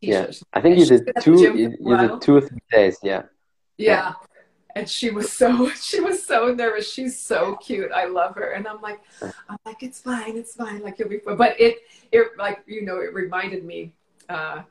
Yeah, 0.01 0.32
I 0.53 0.62
think 0.62 0.77
you 0.79 0.86
did 0.86 1.12
two. 1.21 1.39
You, 1.41 1.75
you 1.77 1.97
did 1.97 2.21
two 2.21 2.38
or 2.38 2.41
three 2.41 2.62
days. 2.71 2.97
Yeah. 3.03 3.23
yeah. 3.77 3.88
yeah. 3.88 4.13
And 4.80 4.89
she 4.89 5.10
was 5.10 5.32
so 5.32 5.70
she 5.82 6.00
was 6.00 6.26
so 6.26 6.54
nervous. 6.54 6.92
She's 6.92 7.20
so 7.20 7.56
cute. 7.58 7.92
I 7.92 8.06
love 8.06 8.36
her. 8.36 8.52
And 8.52 8.68
I'm 8.68 8.82
like, 8.82 9.02
I'm 9.22 9.58
like, 9.65 9.84
it's 9.84 10.00
fine, 10.00 10.38
it's 10.38 10.56
fine. 10.56 10.82
Like 10.82 10.98
you'll 11.00 11.10
be 11.10 11.20
fine. 11.20 11.36
But 11.36 11.60
it 11.60 11.80
it 12.12 12.28
like 12.38 12.63
you 12.65 12.84
know 12.84 12.98
it 13.00 13.13
reminded 13.13 13.65
me, 13.65 13.94
uh, 14.30 14.63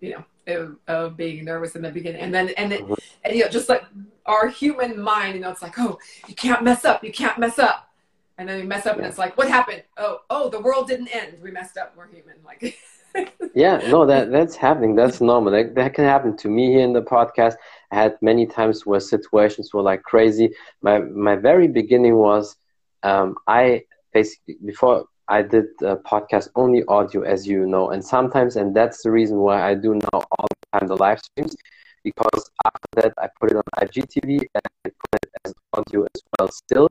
you 0.00 0.12
know, 0.12 0.24
of, 0.46 0.76
of, 0.86 1.16
being 1.16 1.44
nervous 1.44 1.74
in 1.74 1.82
the 1.82 1.90
beginning 1.90 2.20
and 2.20 2.32
then 2.32 2.50
and, 2.50 2.72
it, 2.72 2.82
mm-hmm. 2.82 2.94
and 3.24 3.34
you 3.34 3.42
know 3.42 3.48
just 3.48 3.68
like 3.68 3.84
our 4.26 4.46
human 4.46 5.00
mind 5.00 5.34
you 5.34 5.40
know 5.40 5.50
it's 5.50 5.62
like 5.62 5.76
oh 5.78 5.98
you 6.28 6.34
can't 6.34 6.62
mess 6.62 6.84
up 6.84 7.02
you 7.02 7.12
can't 7.12 7.38
mess 7.38 7.58
up 7.58 7.92
and 8.38 8.48
then 8.48 8.60
we 8.60 8.64
mess 8.64 8.86
up 8.86 8.94
yeah. 8.94 9.02
and 9.02 9.08
it's 9.08 9.18
like 9.18 9.36
what 9.36 9.48
happened 9.48 9.82
oh 9.96 10.20
oh 10.30 10.48
the 10.48 10.60
world 10.60 10.86
didn't 10.86 11.08
end 11.08 11.36
we 11.42 11.50
messed 11.50 11.76
up 11.76 11.94
we're 11.96 12.06
human 12.08 12.36
like 12.44 12.78
yeah 13.54 13.78
no 13.88 14.06
that 14.06 14.30
that's 14.30 14.54
happening 14.54 14.94
that's 14.94 15.20
normal 15.20 15.50
that, 15.50 15.74
that 15.74 15.94
can 15.94 16.04
happen 16.04 16.36
to 16.36 16.48
me 16.48 16.66
here 16.66 16.84
in 16.84 16.92
the 16.92 17.02
podcast 17.02 17.54
I 17.90 17.96
had 17.96 18.16
many 18.22 18.46
times 18.46 18.86
where 18.86 19.00
situations 19.00 19.72
were 19.72 19.82
like 19.82 20.02
crazy. 20.02 20.52
My 20.82 20.98
my 20.98 21.36
very 21.36 21.68
beginning 21.68 22.16
was 22.16 22.56
um, 23.02 23.36
I 23.46 23.84
basically 24.12 24.56
before 24.64 25.04
I 25.28 25.42
did 25.42 25.66
a 25.82 25.96
podcast 25.96 26.48
only 26.54 26.84
audio, 26.88 27.22
as 27.22 27.46
you 27.46 27.66
know, 27.66 27.90
and 27.90 28.04
sometimes, 28.04 28.56
and 28.56 28.74
that's 28.74 29.02
the 29.02 29.10
reason 29.10 29.38
why 29.38 29.62
I 29.68 29.74
do 29.74 29.94
now 29.94 30.20
all 30.38 30.46
the 30.48 30.78
time 30.78 30.88
the 30.88 30.96
live 30.96 31.20
streams, 31.20 31.56
because 32.04 32.50
after 32.64 32.88
that 33.02 33.12
I 33.18 33.28
put 33.40 33.50
it 33.50 33.56
on 33.56 33.62
IGTV 33.78 34.38
and 34.54 34.62
I 34.84 34.90
put 34.90 35.20
it 35.22 35.30
as 35.44 35.52
audio 35.74 36.02
as 36.14 36.22
well 36.38 36.48
still. 36.50 36.88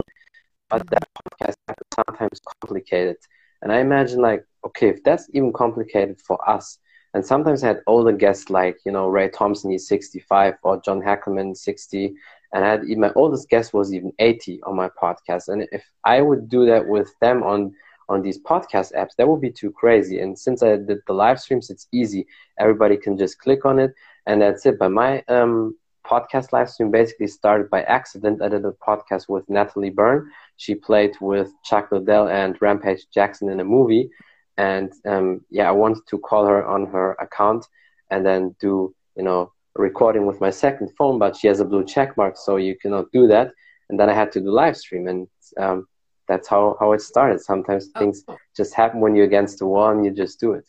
But 0.70 0.88
that 0.90 1.08
podcast 1.16 1.56
sometimes 1.96 2.40
complicated, 2.62 3.18
and 3.62 3.72
I 3.72 3.80
imagine 3.80 4.22
like, 4.22 4.44
okay, 4.66 4.90
if 4.90 5.04
that's 5.04 5.30
even 5.34 5.54
complicated 5.54 6.20
for 6.22 6.38
us, 6.50 6.80
and 7.16 7.26
sometimes 7.26 7.64
I 7.64 7.68
had 7.68 7.82
older 7.88 8.12
guests 8.12 8.50
like 8.50 8.78
you 8.86 8.92
know 8.92 9.08
Ray 9.08 9.30
Thompson, 9.30 9.72
he's 9.72 9.88
65, 9.88 10.56
or 10.64 10.82
John 10.82 11.02
Hackleman, 11.02 11.56
60, 11.56 12.14
and 12.52 12.66
I 12.66 12.72
had 12.72 12.84
my 12.98 13.12
oldest 13.16 13.48
guest 13.50 13.74
was 13.74 13.94
even 13.94 14.12
80 14.20 14.62
on 14.64 14.76
my 14.76 14.90
podcast, 15.02 15.48
and 15.48 15.66
if 15.72 15.90
I 16.04 16.22
would 16.22 16.50
do 16.50 16.66
that 16.66 16.86
with 16.86 17.10
them 17.22 17.42
on 17.42 17.74
on 18.10 18.22
these 18.22 18.38
podcast 18.40 18.94
apps, 18.94 19.16
that 19.18 19.30
would 19.30 19.40
be 19.40 19.50
too 19.50 19.72
crazy. 19.72 20.20
And 20.20 20.38
since 20.38 20.62
I 20.62 20.76
did 20.76 21.00
the 21.08 21.14
live 21.14 21.40
streams, 21.40 21.70
it's 21.70 21.88
easy. 21.94 22.28
Everybody 22.60 22.98
can 22.98 23.18
just 23.18 23.40
click 23.40 23.66
on 23.66 23.80
it, 23.80 23.94
and 24.28 24.42
that's 24.42 24.66
it. 24.66 24.78
But 24.78 24.92
my 24.92 25.24
um, 25.30 25.78
podcast 26.06 26.52
live 26.52 26.70
stream 26.70 26.92
basically 26.92 27.28
started 27.28 27.70
by 27.70 27.84
accident. 27.84 28.42
I 28.42 28.50
did 28.50 28.66
a 28.66 28.72
podcast 28.72 29.30
with 29.30 29.50
Natalie 29.50 29.90
Burn. 29.90 30.30
She 30.58 30.76
played 30.76 31.16
with 31.22 31.50
Chuck 31.64 31.94
Liddell 31.94 32.28
and 32.28 32.62
Rampage 32.62 33.08
Jackson 33.14 33.50
in 33.50 33.62
a 33.62 33.64
movie. 33.64 34.12
And 34.58 34.94
um, 35.06 35.42
yeah, 35.50 35.68
I 35.68 35.72
wanted 35.72 36.08
to 36.08 36.18
call 36.18 36.46
her 36.46 36.66
on 36.66 36.86
her 36.88 37.14
account 37.14 37.66
and 38.10 38.26
then 38.26 38.56
do, 38.60 38.96
you 39.16 39.24
know, 39.24 39.52
recording 39.76 40.26
with 40.26 40.40
my 40.40 40.50
second 40.50 40.92
phone, 40.98 41.20
but 41.20 41.36
she 41.36 41.48
has 41.48 41.60
a 41.60 41.66
blue 41.66 41.84
check 41.84 42.16
mark, 42.16 42.38
so 42.38 42.56
you 42.56 42.78
cannot 42.78 43.12
do 43.12 43.28
that. 43.28 43.52
And 43.90 44.00
then 44.00 44.10
I 44.10 44.14
had 44.14 44.32
to 44.34 44.40
do 44.40 44.50
live 44.50 44.78
stream. 44.78 45.08
And 45.08 45.28
um, 45.58 45.88
that's 46.28 46.48
how 46.48 46.78
how 46.80 46.94
it 46.94 47.02
started. 47.02 47.42
Sometimes 47.42 47.90
oh. 47.96 48.00
things 48.00 48.24
just 48.56 48.74
happen 48.74 49.00
when 49.00 49.16
you're 49.16 49.26
against 49.26 49.60
the 49.60 49.66
wall 49.66 49.90
and 49.90 50.06
you 50.06 50.12
just 50.12 50.40
do 50.40 50.54
it. 50.54 50.66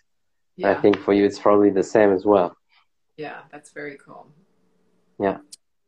Yeah. 0.57 0.71
I 0.71 0.75
think 0.75 0.99
for 0.99 1.13
you 1.13 1.25
it's 1.25 1.39
probably 1.39 1.71
the 1.71 1.83
same 1.83 2.13
as 2.13 2.25
well. 2.25 2.57
Yeah, 3.17 3.41
that's 3.51 3.71
very 3.71 3.97
cool. 4.05 4.27
Yeah, 5.19 5.39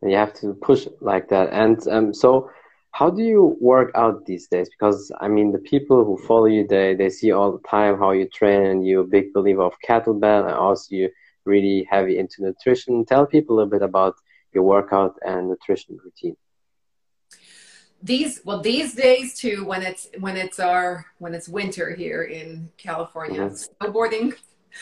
and 0.01 0.11
you 0.11 0.17
have 0.17 0.35
to 0.35 0.55
push 0.55 0.87
like 1.01 1.29
that. 1.29 1.53
And 1.53 1.87
um, 1.89 2.15
so, 2.15 2.51
how 2.93 3.11
do 3.11 3.23
you 3.23 3.57
work 3.61 3.91
out 3.95 4.25
these 4.27 4.49
days? 4.49 4.69
Because 4.69 5.13
I 5.21 5.29
mean, 5.29 5.53
the 5.53 5.59
people 5.59 6.05
who 6.05 6.19
follow 6.27 6.47
you, 6.47 6.67
they 6.67 6.95
they 6.95 7.11
see 7.11 7.33
all 7.33 7.53
the 7.53 7.69
time 7.69 7.99
how 7.99 8.11
you 8.13 8.29
train, 8.29 8.63
and 8.67 8.87
you're 8.87 9.03
a 9.03 9.15
big 9.17 9.33
believer 9.33 9.63
of 9.63 9.75
kettlebell, 9.87 10.45
and 10.45 10.55
also 10.55 10.95
you 10.95 11.11
really 11.45 11.87
heavy 11.91 12.19
into 12.19 12.43
nutrition. 12.43 13.05
Tell 13.05 13.27
people 13.27 13.55
a 13.55 13.57
little 13.57 13.71
bit 13.71 13.83
about 13.83 14.15
your 14.53 14.65
workout 14.65 15.17
and 15.25 15.49
nutrition 15.49 15.99
routine 16.03 16.37
these 18.03 18.41
well 18.45 18.61
these 18.61 18.95
days 18.95 19.35
too 19.35 19.65
when 19.65 19.83
it's 19.83 20.09
when 20.21 20.37
it's 20.37 20.61
our 20.61 21.07
when 21.19 21.35
it's 21.35 21.49
winter 21.49 21.95
here 21.95 22.23
in 22.23 22.71
california 22.77 23.41
mm-hmm. 23.41 23.87
snowboarding 23.87 24.33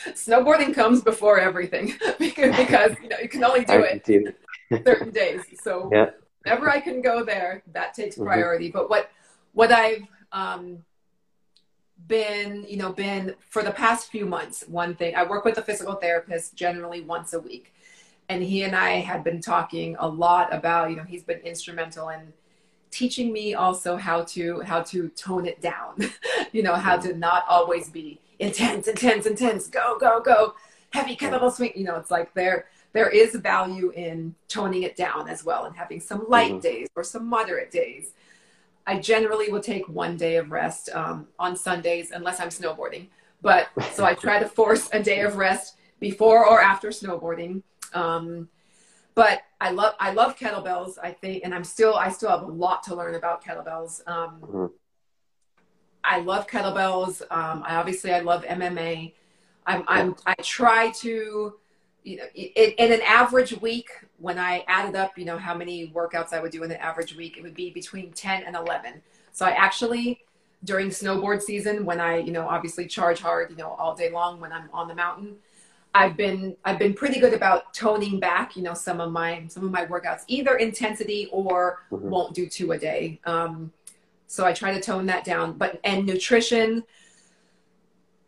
snowboarding 0.08 0.74
comes 0.74 1.00
before 1.00 1.40
everything 1.40 1.94
because, 2.18 2.56
because 2.56 2.92
you 3.02 3.08
know 3.08 3.16
you 3.22 3.28
can 3.28 3.42
only 3.42 3.64
do 3.64 3.82
it 3.82 4.36
certain 4.84 5.10
days 5.10 5.40
so 5.62 5.88
yeah. 5.92 6.10
Whenever 6.46 6.70
i 6.70 6.80
can 6.80 7.00
go 7.02 7.24
there 7.24 7.62
that 7.72 7.92
takes 7.92 8.14
mm-hmm. 8.14 8.26
priority 8.26 8.68
mm-hmm. 8.68 8.78
but 8.78 8.90
what 8.90 9.10
what 9.52 9.72
i've 9.72 10.02
um, 10.32 10.78
been 12.06 12.64
you 12.68 12.76
know 12.76 12.92
been 12.92 13.34
for 13.40 13.62
the 13.62 13.70
past 13.70 14.10
few 14.10 14.24
months 14.24 14.64
one 14.68 14.94
thing 14.94 15.14
i 15.16 15.24
work 15.24 15.44
with 15.44 15.58
a 15.58 15.62
physical 15.62 15.94
therapist 15.94 16.54
generally 16.54 17.00
once 17.00 17.32
a 17.32 17.40
week 17.40 17.74
and 18.28 18.42
he 18.42 18.62
and 18.62 18.76
i 18.76 18.90
had 18.90 19.24
been 19.24 19.40
talking 19.40 19.96
a 19.98 20.06
lot 20.06 20.52
about 20.54 20.88
you 20.90 20.96
know 20.96 21.02
he's 21.02 21.24
been 21.24 21.40
instrumental 21.40 22.10
in 22.10 22.32
teaching 22.90 23.32
me 23.32 23.54
also 23.54 23.96
how 23.96 24.22
to 24.22 24.60
how 24.60 24.80
to 24.80 25.08
tone 25.10 25.46
it 25.46 25.60
down 25.60 25.96
you 26.52 26.62
know 26.62 26.74
how 26.74 26.96
to 26.96 27.16
not 27.16 27.44
always 27.48 27.88
be 27.90 28.20
intense 28.38 28.86
intense 28.86 29.26
intense 29.26 29.66
go 29.66 29.98
go 29.98 30.20
go 30.20 30.54
heavy 30.90 31.16
kettlebell 31.16 31.52
swing 31.52 31.72
you 31.74 31.84
know 31.84 31.96
it's 31.96 32.10
like 32.10 32.32
there 32.34 32.66
there 32.96 33.08
is 33.08 33.34
value 33.36 33.90
in 33.90 34.34
toning 34.48 34.82
it 34.82 34.96
down 34.96 35.28
as 35.28 35.44
well 35.44 35.64
and 35.64 35.76
having 35.76 36.00
some 36.00 36.24
light 36.28 36.52
mm-hmm. 36.52 36.60
days 36.60 36.88
or 36.96 37.04
some 37.04 37.26
moderate 37.26 37.70
days 37.70 38.12
i 38.86 38.98
generally 38.98 39.50
will 39.50 39.60
take 39.60 39.88
one 39.88 40.16
day 40.16 40.36
of 40.36 40.50
rest 40.50 40.88
um, 40.94 41.26
on 41.38 41.56
sundays 41.56 42.10
unless 42.10 42.40
i'm 42.40 42.48
snowboarding 42.48 43.06
but 43.42 43.68
so 43.92 44.04
i 44.04 44.14
try 44.14 44.38
to 44.38 44.48
force 44.48 44.88
a 44.92 45.02
day 45.02 45.20
of 45.20 45.36
rest 45.36 45.76
before 46.00 46.46
or 46.46 46.60
after 46.60 46.88
snowboarding 46.88 47.62
um, 47.94 48.48
but 49.14 49.40
I 49.60 49.70
love 49.70 49.94
I 49.98 50.12
love 50.12 50.38
kettlebells. 50.38 50.98
I 51.02 51.10
think, 51.10 51.42
and 51.42 51.54
I'm 51.54 51.64
still 51.64 51.94
I 51.94 52.10
still 52.10 52.28
have 52.28 52.42
a 52.42 52.46
lot 52.46 52.82
to 52.84 52.94
learn 52.94 53.14
about 53.14 53.42
kettlebells. 53.42 54.06
Um, 54.06 54.40
mm-hmm. 54.42 54.66
I 56.04 56.20
love 56.20 56.46
kettlebells. 56.46 57.22
Um, 57.30 57.64
I 57.66 57.76
obviously 57.76 58.12
I 58.12 58.20
love 58.20 58.44
MMA. 58.44 59.14
I'm, 59.66 59.84
I'm 59.88 60.16
I 60.24 60.34
try 60.42 60.90
to, 61.00 61.54
you 62.06 62.16
know, 62.18 62.28
in, 62.34 62.70
in 62.78 62.92
an 62.92 63.02
average 63.02 63.52
week 63.60 63.88
when 64.18 64.38
I 64.38 64.64
added 64.68 64.94
up, 65.02 65.18
you 65.18 65.24
know, 65.24 65.38
how 65.38 65.54
many 65.54 65.88
workouts 65.88 66.32
I 66.32 66.40
would 66.40 66.52
do 66.52 66.62
in 66.62 66.70
an 66.70 66.76
average 66.78 67.16
week, 67.16 67.36
it 67.36 67.42
would 67.42 67.54
be 67.54 67.70
between 67.70 68.12
ten 68.12 68.44
and 68.44 68.54
eleven. 68.54 69.02
So 69.32 69.44
I 69.44 69.50
actually 69.50 70.20
during 70.64 70.88
snowboard 70.88 71.42
season 71.42 71.84
when 71.84 72.00
I, 72.00 72.18
you 72.18 72.32
know, 72.32 72.48
obviously 72.48 72.86
charge 72.86 73.20
hard, 73.20 73.50
you 73.50 73.56
know, 73.56 73.70
all 73.78 73.94
day 73.94 74.10
long 74.10 74.40
when 74.40 74.52
I'm 74.52 74.68
on 74.72 74.88
the 74.88 74.94
mountain. 74.94 75.36
I've 75.94 76.16
been 76.16 76.56
I've 76.64 76.78
been 76.78 76.94
pretty 76.94 77.18
good 77.20 77.34
about 77.34 77.74
toning 77.74 78.20
back, 78.20 78.54
you 78.56 78.62
know, 78.62 78.74
some 78.74 79.00
of 79.00 79.10
my 79.10 79.44
some 79.48 79.64
of 79.64 79.70
my 79.70 79.84
workouts, 79.86 80.22
either 80.28 80.56
intensity 80.56 81.28
or 81.32 81.80
mm-hmm. 81.90 82.08
won't 82.08 82.34
do 82.34 82.46
two 82.46 82.72
a 82.72 82.78
day. 82.78 83.18
Um, 83.24 83.72
so 84.28 84.44
I 84.44 84.52
try 84.52 84.72
to 84.74 84.80
tone 84.80 85.06
that 85.06 85.24
down. 85.24 85.54
But 85.54 85.80
and 85.84 86.06
nutrition, 86.06 86.84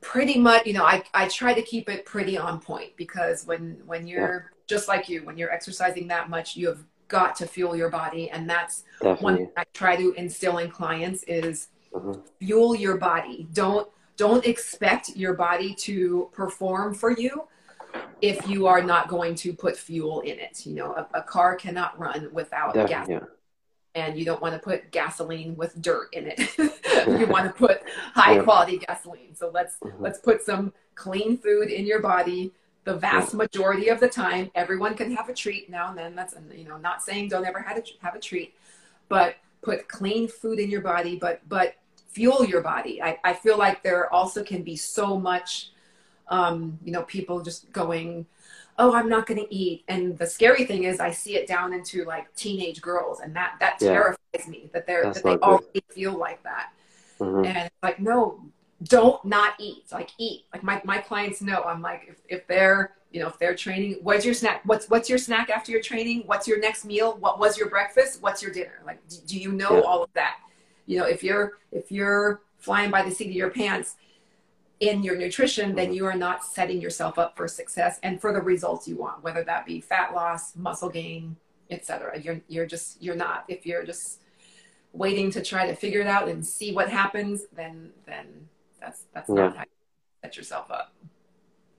pretty 0.00 0.38
much, 0.38 0.66
you 0.66 0.72
know, 0.72 0.84
I 0.84 1.02
I 1.14 1.28
try 1.28 1.54
to 1.54 1.62
keep 1.62 1.88
it 1.88 2.04
pretty 2.04 2.38
on 2.38 2.60
point 2.60 2.96
because 2.96 3.46
when 3.46 3.80
when 3.86 4.06
you're 4.06 4.50
yeah. 4.50 4.56
just 4.66 4.88
like 4.88 5.08
you, 5.08 5.24
when 5.24 5.36
you're 5.36 5.50
exercising 5.50 6.08
that 6.08 6.30
much, 6.30 6.56
you 6.56 6.68
have 6.68 6.84
got 7.08 7.34
to 7.36 7.46
fuel 7.46 7.74
your 7.74 7.90
body, 7.90 8.30
and 8.30 8.48
that's 8.48 8.84
Definitely. 9.00 9.24
one 9.24 9.36
thing 9.36 9.50
I 9.56 9.64
try 9.74 9.96
to 9.96 10.12
instill 10.12 10.58
in 10.58 10.70
clients 10.70 11.22
is 11.24 11.68
mm-hmm. 11.92 12.20
fuel 12.38 12.76
your 12.76 12.96
body. 12.96 13.48
Don't 13.52 13.88
don't 14.16 14.44
expect 14.44 15.10
your 15.10 15.34
body 15.34 15.74
to 15.74 16.28
perform 16.32 16.94
for 16.94 17.12
you 17.12 17.44
if 18.20 18.48
you 18.48 18.66
are 18.66 18.82
not 18.82 19.08
going 19.08 19.34
to 19.36 19.52
put 19.52 19.76
fuel 19.76 20.20
in 20.20 20.38
it. 20.38 20.66
You 20.66 20.74
know, 20.74 20.92
a, 20.92 21.08
a 21.18 21.22
car 21.22 21.56
cannot 21.56 21.98
run 21.98 22.28
without 22.32 22.74
Definitely, 22.74 23.14
gas. 23.14 23.26
And 23.94 24.18
you 24.18 24.24
don't 24.24 24.40
want 24.40 24.54
to 24.54 24.60
put 24.60 24.90
gasoline 24.90 25.56
with 25.56 25.80
dirt 25.80 26.08
in 26.12 26.26
it. 26.26 26.38
you 27.20 27.26
want 27.26 27.46
to 27.46 27.52
put 27.52 27.82
high 28.14 28.36
yeah. 28.36 28.42
quality 28.42 28.78
gasoline. 28.78 29.34
So 29.34 29.50
let's 29.52 29.76
mm-hmm. 29.78 30.02
let's 30.02 30.18
put 30.18 30.42
some 30.42 30.72
clean 30.94 31.38
food 31.38 31.68
in 31.68 31.86
your 31.86 32.00
body. 32.00 32.52
The 32.84 32.96
vast 32.96 33.32
yeah. 33.32 33.38
majority 33.38 33.88
of 33.88 34.00
the 34.00 34.08
time, 34.08 34.50
everyone 34.54 34.94
can 34.94 35.14
have 35.16 35.28
a 35.28 35.34
treat 35.34 35.68
now 35.68 35.88
and 35.88 35.98
then. 35.98 36.14
That's 36.14 36.34
you 36.54 36.64
know, 36.64 36.76
not 36.76 37.02
saying 37.02 37.28
don't 37.28 37.44
ever 37.44 37.60
have 37.60 37.78
a, 37.78 37.82
have 38.02 38.14
a 38.14 38.20
treat, 38.20 38.54
but 39.08 39.36
put 39.62 39.88
clean 39.88 40.28
food 40.28 40.58
in 40.58 40.70
your 40.70 40.82
body. 40.82 41.16
But 41.16 41.40
but 41.48 41.74
fuel 42.08 42.44
your 42.44 42.60
body. 42.62 43.02
I, 43.02 43.18
I 43.24 43.32
feel 43.32 43.58
like 43.58 43.82
there 43.82 44.12
also 44.12 44.44
can 44.44 44.62
be 44.62 44.76
so 44.76 45.18
much 45.18 45.72
um, 46.30 46.78
you 46.84 46.92
know, 46.92 47.02
people 47.02 47.40
just 47.40 47.70
going, 47.72 48.26
oh, 48.78 48.94
I'm 48.94 49.08
not 49.08 49.26
going 49.26 49.40
to 49.40 49.54
eat. 49.54 49.84
And 49.88 50.16
the 50.16 50.26
scary 50.26 50.64
thing 50.64 50.84
is, 50.84 51.00
I 51.00 51.10
see 51.10 51.36
it 51.36 51.46
down 51.46 51.72
into 51.72 52.04
like 52.04 52.34
teenage 52.34 52.80
girls, 52.80 53.20
and 53.20 53.34
that 53.36 53.56
that 53.60 53.78
yeah. 53.80 53.92
terrifies 53.92 54.48
me 54.48 54.70
that 54.72 54.86
they're 54.86 55.04
That's 55.04 55.22
that 55.22 55.40
they 55.40 55.46
already 55.46 55.82
feel 55.90 56.16
like 56.16 56.42
that. 56.44 56.72
Mm-hmm. 57.18 57.44
And 57.44 57.70
like, 57.82 58.00
no, 58.00 58.40
don't 58.84 59.22
not 59.24 59.54
eat. 59.58 59.84
Like 59.92 60.10
eat. 60.18 60.44
Like 60.52 60.62
my 60.62 60.80
my 60.84 60.98
clients 60.98 61.42
know. 61.42 61.62
I'm 61.62 61.82
like, 61.82 62.06
if 62.08 62.16
if 62.28 62.46
they're 62.46 62.94
you 63.10 63.20
know 63.20 63.28
if 63.28 63.38
they're 63.38 63.56
training, 63.56 63.98
what's 64.02 64.24
your 64.24 64.34
snack? 64.34 64.62
What's 64.64 64.88
what's 64.88 65.08
your 65.08 65.18
snack 65.18 65.50
after 65.50 65.72
your 65.72 65.82
training? 65.82 66.22
What's 66.26 66.46
your 66.46 66.60
next 66.60 66.84
meal? 66.84 67.16
What 67.18 67.38
was 67.38 67.58
your 67.58 67.68
breakfast? 67.68 68.22
What's 68.22 68.42
your 68.42 68.52
dinner? 68.52 68.80
Like, 68.86 69.06
do, 69.08 69.16
do 69.26 69.38
you 69.38 69.52
know 69.52 69.76
yeah. 69.76 69.82
all 69.82 70.04
of 70.04 70.12
that? 70.14 70.38
You 70.86 70.98
know, 70.98 71.06
if 71.06 71.22
you're 71.22 71.58
if 71.72 71.90
you're 71.90 72.42
flying 72.58 72.90
by 72.90 73.02
the 73.02 73.10
seat 73.10 73.28
of 73.28 73.32
your 73.32 73.50
pants 73.50 73.96
in 74.80 75.02
your 75.02 75.16
nutrition, 75.16 75.74
then 75.74 75.92
you 75.92 76.06
are 76.06 76.14
not 76.14 76.44
setting 76.44 76.80
yourself 76.80 77.18
up 77.18 77.36
for 77.36 77.48
success 77.48 77.98
and 78.02 78.20
for 78.20 78.32
the 78.32 78.40
results 78.40 78.86
you 78.86 78.96
want, 78.96 79.22
whether 79.22 79.42
that 79.44 79.66
be 79.66 79.80
fat 79.80 80.14
loss, 80.14 80.54
muscle 80.56 80.88
gain, 80.88 81.36
etc. 81.70 82.18
You're 82.20 82.40
you're 82.48 82.66
just 82.66 83.02
you're 83.02 83.16
not. 83.16 83.44
If 83.48 83.66
you're 83.66 83.84
just 83.84 84.20
waiting 84.92 85.30
to 85.32 85.42
try 85.42 85.66
to 85.66 85.74
figure 85.74 86.00
it 86.00 86.06
out 86.06 86.28
and 86.28 86.46
see 86.46 86.72
what 86.72 86.88
happens, 86.88 87.46
then 87.54 87.90
then 88.06 88.48
that's 88.80 89.04
that's 89.12 89.28
yeah. 89.28 89.34
not 89.34 89.56
how 89.56 89.62
you 89.62 89.68
set 90.22 90.36
yourself 90.36 90.70
up. 90.70 90.92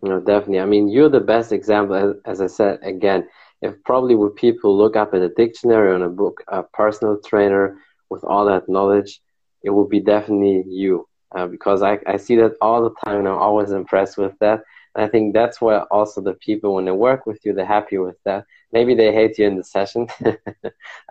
No, 0.01 0.19
definitely. 0.19 0.61
I 0.61 0.65
mean, 0.65 0.87
you're 0.87 1.09
the 1.09 1.19
best 1.19 1.51
example. 1.51 1.95
As, 1.95 2.15
as 2.25 2.41
I 2.41 2.47
said 2.47 2.79
again, 2.83 3.27
if 3.61 3.81
probably 3.83 4.15
would 4.15 4.35
people 4.35 4.77
look 4.77 4.95
up 4.95 5.13
in 5.13 5.23
a 5.23 5.29
dictionary 5.29 5.91
or 5.91 5.95
in 5.95 6.01
a 6.01 6.09
book, 6.09 6.41
a 6.47 6.63
personal 6.63 7.19
trainer 7.25 7.77
with 8.09 8.23
all 8.23 8.45
that 8.45 8.69
knowledge, 8.69 9.21
it 9.63 9.69
would 9.69 9.89
be 9.89 9.99
definitely 9.99 10.63
you 10.67 11.08
uh, 11.35 11.47
because 11.47 11.81
I, 11.81 11.99
I 12.07 12.17
see 12.17 12.35
that 12.37 12.55
all 12.61 12.83
the 12.83 12.95
time 13.05 13.19
and 13.19 13.27
I'm 13.27 13.37
always 13.37 13.71
impressed 13.71 14.17
with 14.17 14.37
that. 14.39 14.63
And 14.95 15.05
I 15.05 15.07
think 15.07 15.33
that's 15.33 15.61
where 15.61 15.81
also 15.93 16.21
the 16.21 16.33
people, 16.33 16.75
when 16.75 16.85
they 16.85 16.91
work 16.91 17.25
with 17.25 17.45
you, 17.45 17.53
they're 17.53 17.65
happy 17.65 17.97
with 17.97 18.17
that. 18.25 18.45
Maybe 18.71 18.95
they 18.95 19.13
hate 19.13 19.37
you 19.37 19.45
in 19.45 19.55
the 19.55 19.63
session. 19.63 20.07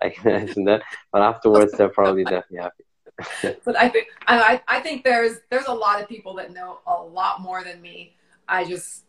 I 0.02 0.10
can 0.10 0.30
imagine 0.32 0.64
that. 0.64 0.82
But 1.12 1.22
afterwards, 1.22 1.72
they're 1.72 1.88
probably 1.88 2.24
definitely 2.24 2.58
happy. 2.58 2.84
but 3.64 3.76
I 3.76 3.88
think 3.88 4.08
I, 4.28 4.62
I 4.68 4.78
think 4.78 5.02
there's 5.02 5.38
there's 5.50 5.66
a 5.66 5.74
lot 5.74 6.00
of 6.00 6.08
people 6.08 6.34
that 6.34 6.52
know 6.52 6.78
a 6.86 7.02
lot 7.02 7.40
more 7.40 7.64
than 7.64 7.82
me. 7.82 8.14
I 8.48 8.64
just 8.64 9.04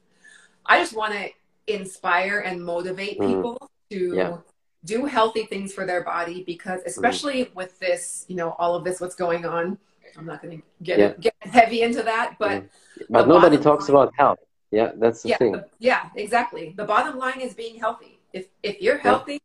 I 0.65 0.79
just 0.79 0.95
want 0.95 1.13
to 1.13 1.29
inspire 1.67 2.39
and 2.39 2.63
motivate 2.63 3.19
mm-hmm. 3.19 3.35
people 3.35 3.57
mm. 3.61 3.67
to 3.91 4.15
yeah. 4.15 4.37
do 4.83 5.05
healthy 5.05 5.45
things 5.45 5.73
for 5.73 5.85
their 5.85 6.03
body 6.03 6.43
because 6.43 6.81
especially 6.87 7.45
mm. 7.45 7.55
with 7.55 7.77
this, 7.77 8.25
you 8.27 8.35
know, 8.35 8.55
all 8.57 8.73
of 8.73 8.83
this 8.83 8.99
what's 8.99 9.15
going 9.15 9.45
on 9.45 9.77
I'm 10.17 10.25
not 10.25 10.41
going 10.41 10.57
to 10.57 10.63
get 10.83 10.99
yeah. 10.99 11.13
get 11.19 11.35
heavy 11.41 11.81
into 11.81 12.03
that, 12.03 12.35
but 12.39 12.63
yeah. 12.97 13.05
but 13.09 13.27
nobody 13.27 13.57
talks 13.57 13.89
line, 13.89 14.03
about 14.03 14.13
health. 14.17 14.39
Yeah, 14.71 14.91
that's 14.95 15.23
the 15.23 15.29
yeah, 15.29 15.37
thing. 15.37 15.63
yeah, 15.79 16.09
exactly. 16.15 16.73
The 16.77 16.85
bottom 16.85 17.17
line 17.17 17.41
is 17.41 17.53
being 17.53 17.79
healthy. 17.79 18.19
If 18.33 18.47
if 18.61 18.81
you're 18.81 18.97
healthy, 18.97 19.41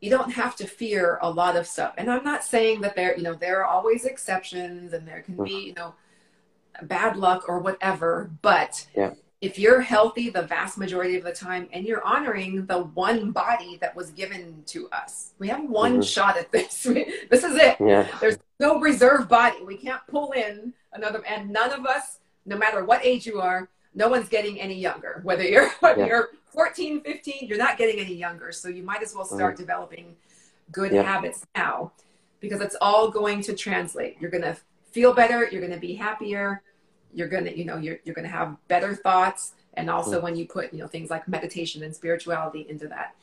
you 0.00 0.10
don't 0.10 0.32
have 0.32 0.56
to 0.56 0.66
fear 0.66 1.18
a 1.22 1.30
lot 1.30 1.56
of 1.56 1.66
stuff. 1.66 1.94
And 1.96 2.10
I'm 2.10 2.24
not 2.24 2.42
saying 2.42 2.80
that 2.80 2.96
there, 2.96 3.16
you 3.16 3.22
know, 3.22 3.34
there 3.34 3.60
are 3.60 3.66
always 3.66 4.04
exceptions 4.04 4.92
and 4.92 5.06
there 5.06 5.22
can 5.22 5.36
be, 5.36 5.42
mm-hmm. 5.42 5.66
you 5.68 5.74
know, 5.74 5.94
bad 6.82 7.16
luck 7.16 7.44
or 7.48 7.60
whatever, 7.60 8.30
but 8.42 8.86
yeah 8.96 9.12
if 9.42 9.58
you're 9.58 9.80
healthy 9.80 10.30
the 10.30 10.42
vast 10.42 10.78
majority 10.78 11.16
of 11.16 11.24
the 11.24 11.32
time 11.32 11.68
and 11.72 11.84
you're 11.84 12.02
honoring 12.04 12.64
the 12.66 12.78
one 12.78 13.32
body 13.32 13.76
that 13.80 13.94
was 13.94 14.10
given 14.12 14.62
to 14.64 14.88
us 14.90 15.32
we 15.38 15.48
have 15.48 15.62
one 15.68 15.94
mm-hmm. 15.94 16.00
shot 16.00 16.38
at 16.38 16.50
this 16.52 16.82
this 17.30 17.44
is 17.44 17.56
it 17.56 17.76
yeah. 17.80 18.06
there's 18.20 18.38
no 18.60 18.80
reserve 18.80 19.28
body 19.28 19.56
we 19.64 19.76
can't 19.76 20.00
pull 20.06 20.30
in 20.32 20.72
another 20.94 21.22
and 21.26 21.50
none 21.50 21.72
of 21.72 21.84
us 21.84 22.20
no 22.46 22.56
matter 22.56 22.84
what 22.84 23.04
age 23.04 23.26
you 23.26 23.40
are 23.40 23.68
no 23.94 24.08
one's 24.08 24.28
getting 24.28 24.58
any 24.60 24.78
younger 24.78 25.20
whether 25.24 25.42
you're 25.42 25.68
whether 25.80 26.00
yeah. 26.00 26.06
you're 26.06 26.28
14 26.46 27.02
15 27.02 27.48
you're 27.48 27.58
not 27.58 27.76
getting 27.76 27.98
any 27.98 28.14
younger 28.14 28.52
so 28.52 28.68
you 28.68 28.82
might 28.82 29.02
as 29.02 29.14
well 29.14 29.24
start 29.24 29.54
mm-hmm. 29.54 29.62
developing 29.64 30.16
good 30.70 30.92
yeah. 30.92 31.02
habits 31.02 31.44
now 31.56 31.90
because 32.40 32.60
it's 32.60 32.76
all 32.80 33.10
going 33.10 33.42
to 33.42 33.54
translate 33.54 34.16
you're 34.20 34.30
going 34.30 34.42
to 34.42 34.56
feel 34.92 35.12
better 35.12 35.48
you're 35.50 35.60
going 35.60 35.72
to 35.72 35.80
be 35.80 35.94
happier 35.94 36.62
you're 37.14 37.28
gonna 37.28 37.50
you 37.50 37.64
know 37.64 37.76
you're, 37.76 37.98
you're 38.04 38.14
gonna 38.14 38.28
have 38.28 38.56
better 38.68 38.94
thoughts. 38.94 39.52
And 39.74 39.88
also 39.88 40.16
mm-hmm. 40.16 40.24
when 40.24 40.36
you 40.36 40.46
put 40.46 40.72
you 40.72 40.80
know 40.80 40.86
things 40.86 41.08
like 41.08 41.26
meditation 41.26 41.82
and 41.82 41.94
spirituality 41.94 42.66
into 42.68 42.88
that. 42.88 43.14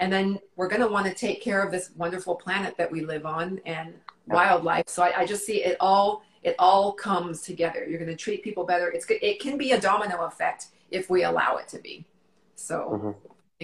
And 0.00 0.10
then 0.10 0.38
we're 0.56 0.68
going 0.68 0.80
to 0.80 0.88
want 0.88 1.06
to 1.06 1.14
take 1.14 1.42
care 1.42 1.62
of 1.62 1.70
this 1.70 1.90
wonderful 1.94 2.34
planet 2.34 2.74
that 2.78 2.90
we 2.90 3.04
live 3.04 3.26
on 3.26 3.60
and 3.66 3.92
wildlife. 4.26 4.88
So 4.88 5.02
I, 5.02 5.20
I, 5.20 5.26
just 5.26 5.44
see 5.44 5.62
it 5.62 5.76
all 5.78 6.22
it 6.42 6.56
all 6.58 6.92
comes 6.92 7.42
together. 7.42 7.84
You're 7.86 7.98
going 7.98 8.10
to 8.10 8.16
treat 8.16 8.42
people 8.42 8.64
better. 8.64 8.88
It's 8.88 9.04
good 9.04 9.18
it 9.22 9.40
can 9.40 9.58
be 9.58 9.72
a 9.72 9.80
domino 9.80 10.24
effect 10.24 10.68
if 10.90 11.10
we 11.10 11.24
allow 11.24 11.56
it 11.56 11.68
to 11.68 11.78
be. 11.78 12.06
So 12.54 12.76
mm-hmm. 12.92 13.10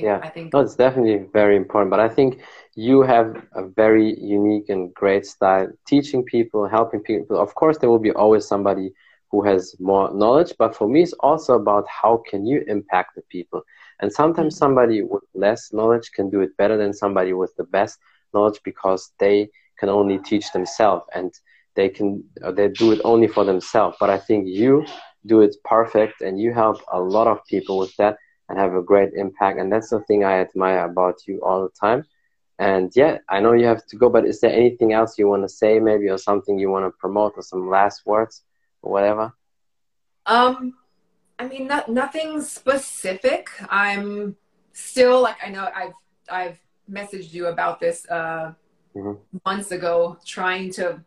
yeah. 0.05 0.21
I 0.23 0.29
think 0.29 0.53
no, 0.53 0.61
it's 0.61 0.77
definitely 0.77 1.27
very 1.33 1.57
important. 1.57 1.91
But 1.91 2.01
i 2.01 2.09
think 2.09 2.43
you 2.75 3.01
have 3.01 3.43
a 3.53 3.67
very 3.67 4.19
unique 4.21 4.69
and 4.69 4.93
great 4.93 5.25
style 5.25 5.69
teaching 5.87 6.23
people 6.23 6.69
helping 6.69 7.01
people. 7.01 7.41
Of 7.41 7.55
course 7.55 7.79
there 7.79 7.89
will 7.89 8.05
be 8.11 8.12
always 8.12 8.47
somebody 8.47 8.93
who 9.31 9.43
has 9.45 9.75
more 9.81 10.12
knowledge 10.15 10.53
but 10.59 10.75
for 10.75 10.89
me 10.89 11.03
it's 11.03 11.12
also 11.15 11.55
about 11.55 11.87
how 11.89 12.23
can 12.29 12.47
you 12.47 12.65
impact 12.69 13.15
the 13.17 13.23
people. 13.29 13.62
And 14.01 14.12
sometimes 14.12 14.55
mm-hmm. 14.55 14.65
somebody 14.65 15.03
with 15.03 15.25
less 15.35 15.73
knowledge 15.73 16.11
can 16.12 16.31
do 16.31 16.41
it 16.41 16.57
better 16.57 16.77
than 16.77 16.93
somebody 16.93 17.33
with 17.33 17.55
the 17.57 17.65
best 17.65 17.99
knowledge 18.35 18.61
because 18.65 19.12
they 19.19 19.49
can 19.79 19.89
only 19.89 20.19
teach 20.19 20.53
themselves 20.53 21.05
and 21.15 21.33
they 21.75 21.89
can 21.89 22.25
uh, 22.43 22.53
they 22.53 22.69
do 22.69 22.93
it 22.93 23.01
only 23.05 23.29
for 23.29 23.45
themselves. 23.45 23.97
But 24.01 24.11
i 24.11 24.19
think 24.19 24.49
you 24.49 24.85
do 25.27 25.41
it 25.41 25.57
perfect 25.65 26.21
and 26.21 26.39
you 26.41 26.53
help 26.53 26.81
a 26.93 27.01
lot 27.01 27.27
of 27.27 27.45
people 27.47 27.79
with 27.79 27.95
that 27.97 28.17
and 28.49 28.59
have 28.59 28.75
a 28.75 28.83
great 28.83 29.12
impact. 29.15 29.59
And 29.59 29.73
that's 29.73 29.91
the 29.91 30.01
thing 30.01 30.25
i 30.25 30.39
admire 30.39 30.85
about 30.85 31.27
you 31.27 31.41
all 31.43 31.62
the 31.62 31.75
time. 31.87 32.05
And 32.59 32.91
yeah 32.95 33.19
i 33.29 33.41
know 33.41 33.53
you 33.53 33.67
have 33.67 33.85
to 33.87 33.97
go 33.97 34.09
but 34.09 34.27
is 34.27 34.41
there 34.41 34.53
anything 34.53 34.93
else 34.93 35.19
you 35.19 35.29
want 35.29 35.43
to 35.43 35.49
say 35.49 35.79
maybe 35.79 36.09
or 36.09 36.19
something 36.19 36.59
you 36.59 36.71
want 36.71 36.87
to 36.87 36.99
promote 36.99 37.35
or 37.37 37.43
some 37.43 37.69
last 37.69 38.07
words 38.07 38.43
or 38.83 38.93
whatever? 38.93 39.33
Um, 40.27 40.75
I 41.39 41.47
mean, 41.47 41.67
not, 41.67 41.89
nothing 41.89 42.41
specific. 42.41 43.49
I'm 43.69 44.37
still 44.73 45.23
like 45.23 45.37
I 45.45 45.51
know 45.51 45.69
I've 45.75 45.93
I've 46.31 46.61
messaged 46.91 47.33
you 47.33 47.47
about 47.47 47.81
this 47.81 48.07
uh, 48.11 48.53
mm-hmm. 48.95 49.39
months 49.45 49.73
ago, 49.73 50.19
trying 50.25 50.71
to 50.73 51.03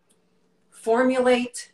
formulate 0.71 1.71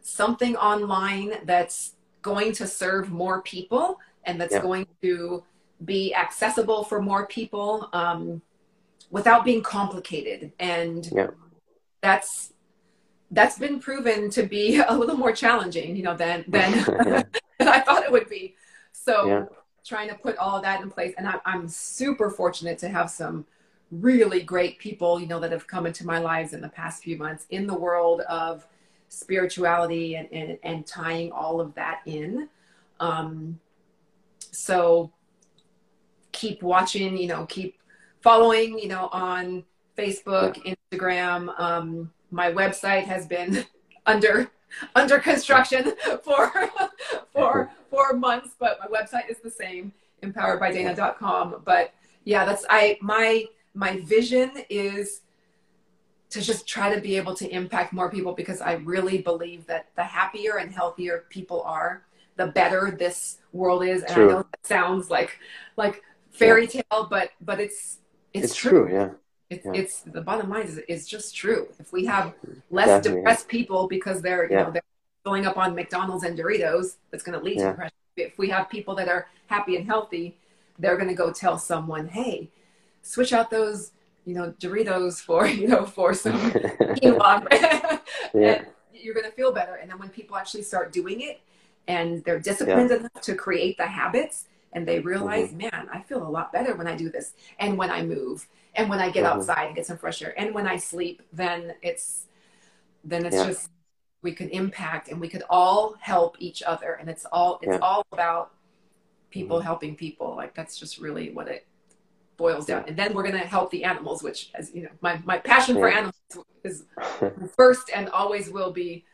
something 0.00 0.56
online 0.56 1.34
that's 1.44 1.94
going 2.22 2.52
to 2.52 2.66
serve 2.66 3.10
more 3.10 3.42
people 3.42 3.98
and 4.24 4.40
that's 4.40 4.54
yeah. 4.54 4.62
going 4.62 4.86
to 5.02 5.44
be 5.84 6.14
accessible 6.14 6.84
for 6.84 7.00
more 7.00 7.26
people 7.26 7.88
um, 7.92 8.42
without 9.10 9.44
being 9.44 9.62
complicated. 9.62 10.52
And 10.58 11.08
yeah. 11.12 11.28
that's 12.00 12.52
that's 13.30 13.58
been 13.58 13.78
proven 13.78 14.30
to 14.30 14.42
be 14.42 14.80
a 14.88 14.96
little 14.96 15.16
more 15.16 15.32
challenging, 15.32 15.96
you 15.96 16.02
know, 16.02 16.16
than 16.16 16.44
than, 16.48 16.72
than 17.58 17.68
I 17.68 17.80
thought 17.80 18.02
it 18.02 18.12
would 18.12 18.28
be. 18.28 18.54
So 18.92 19.26
yeah. 19.26 19.44
trying 19.84 20.08
to 20.08 20.14
put 20.14 20.36
all 20.38 20.56
of 20.56 20.62
that 20.62 20.80
in 20.82 20.90
place, 20.90 21.14
and 21.18 21.28
I, 21.28 21.40
I'm 21.44 21.68
super 21.68 22.30
fortunate 22.30 22.78
to 22.78 22.88
have 22.88 23.10
some 23.10 23.46
really 23.90 24.42
great 24.42 24.78
people, 24.78 25.18
you 25.18 25.26
know, 25.26 25.40
that 25.40 25.52
have 25.52 25.66
come 25.66 25.86
into 25.86 26.04
my 26.06 26.18
lives 26.18 26.52
in 26.52 26.60
the 26.60 26.68
past 26.68 27.02
few 27.02 27.16
months 27.16 27.46
in 27.50 27.66
the 27.66 27.74
world 27.74 28.20
of 28.22 28.66
spirituality 29.08 30.16
and 30.16 30.28
and, 30.32 30.58
and 30.62 30.86
tying 30.86 31.32
all 31.32 31.60
of 31.60 31.74
that 31.74 32.00
in. 32.06 32.48
Um, 33.00 33.60
so 34.50 35.12
keep 36.32 36.62
watching, 36.62 37.16
you 37.16 37.28
know, 37.28 37.46
keep 37.46 37.78
following, 38.20 38.78
you 38.78 38.88
know, 38.88 39.08
on 39.12 39.64
Facebook, 39.96 40.60
yeah. 40.64 40.74
Instagram. 40.92 41.58
Um, 41.58 42.12
my 42.30 42.52
website 42.52 43.04
has 43.04 43.26
been 43.26 43.64
under 44.06 44.50
under 44.94 45.18
construction 45.18 45.92
for 46.22 46.70
for 47.32 47.70
four 47.90 48.12
months, 48.14 48.50
but 48.58 48.78
my 48.80 48.86
website 48.86 49.30
is 49.30 49.38
the 49.38 49.50
same, 49.50 49.92
empoweredbydana.com. 50.22 51.62
But 51.64 51.94
yeah, 52.24 52.44
that's 52.44 52.64
I 52.68 52.98
my 53.00 53.46
my 53.74 54.00
vision 54.00 54.52
is 54.68 55.22
to 56.30 56.42
just 56.42 56.66
try 56.66 56.94
to 56.94 57.00
be 57.00 57.16
able 57.16 57.34
to 57.34 57.48
impact 57.48 57.92
more 57.92 58.10
people 58.10 58.32
because 58.32 58.60
I 58.60 58.74
really 58.74 59.18
believe 59.18 59.66
that 59.66 59.88
the 59.96 60.04
happier 60.04 60.58
and 60.58 60.70
healthier 60.70 61.24
people 61.30 61.62
are, 61.62 62.04
the 62.36 62.48
better 62.48 62.90
this 62.90 63.38
world 63.52 63.82
is. 63.84 64.02
And 64.02 64.12
true. 64.12 64.28
I 64.28 64.32
know 64.32 64.38
that 64.42 64.66
sounds 64.66 65.10
like 65.10 65.38
like 65.76 66.02
fairy 66.30 66.66
tale, 66.66 67.06
but 67.08 67.30
but 67.40 67.60
it's 67.60 67.98
it's, 68.34 68.46
it's 68.46 68.56
true. 68.56 68.86
true. 68.86 68.92
Yeah. 68.92 69.10
It's, 69.50 69.64
yeah. 69.64 69.72
it's 69.74 70.00
the 70.02 70.20
bottom 70.20 70.50
line 70.50 70.66
is, 70.66 70.78
is 70.88 71.08
just 71.08 71.34
true. 71.34 71.68
If 71.78 71.92
we 71.92 72.04
have 72.04 72.34
less 72.70 72.88
Definitely. 72.88 73.20
depressed 73.20 73.48
people 73.48 73.88
because 73.88 74.20
they're 74.20 74.44
you 74.44 74.56
yeah. 74.56 74.64
know 74.64 74.70
they're 74.70 74.82
filling 75.24 75.46
up 75.46 75.56
on 75.56 75.74
McDonald's 75.74 76.24
and 76.24 76.38
Doritos, 76.38 76.96
that's 77.10 77.22
going 77.22 77.38
to 77.38 77.44
lead 77.44 77.58
yeah. 77.58 77.64
to 77.64 77.70
depression. 77.70 77.94
If 78.16 78.38
we 78.38 78.50
have 78.50 78.68
people 78.68 78.94
that 78.96 79.08
are 79.08 79.28
happy 79.46 79.76
and 79.76 79.86
healthy, 79.86 80.36
they're 80.78 80.96
going 80.96 81.08
to 81.08 81.14
go 81.14 81.32
tell 81.32 81.56
someone, 81.56 82.08
"Hey, 82.08 82.50
switch 83.02 83.32
out 83.32 83.50
those 83.50 83.92
you 84.26 84.34
know 84.34 84.52
Doritos 84.60 85.20
for 85.20 85.46
you 85.60 85.68
know 85.68 85.86
for 85.86 86.12
some 86.12 86.38
quinoa." 86.50 88.00
yeah. 88.34 88.64
you're 88.92 89.14
going 89.14 89.26
to 89.26 89.32
feel 89.32 89.52
better. 89.52 89.76
And 89.76 89.90
then 89.90 89.98
when 89.98 90.10
people 90.10 90.36
actually 90.36 90.62
start 90.62 90.92
doing 90.92 91.22
it, 91.22 91.40
and 91.86 92.22
they're 92.24 92.40
disciplined 92.40 92.90
enough 92.90 93.22
to 93.22 93.34
create 93.34 93.78
the 93.78 93.86
habits, 93.86 94.44
and 94.74 94.86
they 94.86 95.00
realize, 95.00 95.48
mm-hmm. 95.48 95.68
man, 95.72 95.88
I 95.90 96.02
feel 96.02 96.26
a 96.26 96.28
lot 96.28 96.52
better 96.52 96.74
when 96.74 96.86
I 96.86 96.94
do 96.94 97.08
this, 97.08 97.32
and 97.58 97.78
when 97.78 97.90
I 97.90 98.02
move 98.02 98.46
and 98.78 98.88
when 98.88 99.00
i 99.00 99.10
get 99.10 99.24
mm-hmm. 99.24 99.38
outside 99.38 99.66
and 99.66 99.76
get 99.76 99.86
some 99.86 99.98
fresh 99.98 100.22
air 100.22 100.32
and 100.38 100.54
when 100.54 100.66
i 100.66 100.76
sleep 100.76 101.22
then 101.32 101.74
it's 101.82 102.22
then 103.04 103.26
it's 103.26 103.36
yeah. 103.36 103.46
just 103.46 103.68
we 104.22 104.32
could 104.32 104.48
impact 104.50 105.08
and 105.08 105.20
we 105.20 105.28
could 105.28 105.42
all 105.50 105.94
help 106.00 106.36
each 106.38 106.62
other 106.62 106.92
and 106.94 107.10
it's 107.10 107.26
all 107.26 107.58
it's 107.62 107.72
yeah. 107.72 107.78
all 107.78 108.04
about 108.12 108.52
people 109.30 109.58
mm-hmm. 109.58 109.66
helping 109.66 109.94
people 109.94 110.34
like 110.36 110.54
that's 110.54 110.78
just 110.78 110.98
really 110.98 111.30
what 111.30 111.48
it 111.48 111.66
boils 112.36 112.66
down 112.66 112.84
and 112.86 112.96
then 112.96 113.12
we're 113.14 113.22
going 113.22 113.34
to 113.34 113.46
help 113.46 113.70
the 113.70 113.82
animals 113.82 114.22
which 114.22 114.50
as 114.54 114.72
you 114.72 114.82
know 114.82 114.90
my, 115.00 115.20
my 115.24 115.38
passion 115.38 115.74
yeah. 115.74 115.80
for 115.82 115.88
animals 115.88 116.14
is 116.62 116.84
first 117.56 117.90
and 117.94 118.08
always 118.10 118.48
will 118.48 118.70
be 118.70 119.04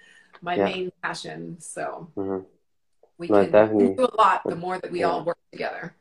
my 0.42 0.56
main 0.56 0.92
passion 1.02 1.56
so 1.58 2.10
mm-hmm. 2.16 2.44
we 3.16 3.28
no, 3.28 3.42
can 3.42 3.50
definitely. 3.50 3.94
do 3.94 4.04
a 4.04 4.16
lot 4.16 4.42
the 4.44 4.54
more 4.54 4.78
that 4.78 4.90
we 4.90 5.02
all 5.04 5.24
work 5.24 5.38
together 5.50 5.94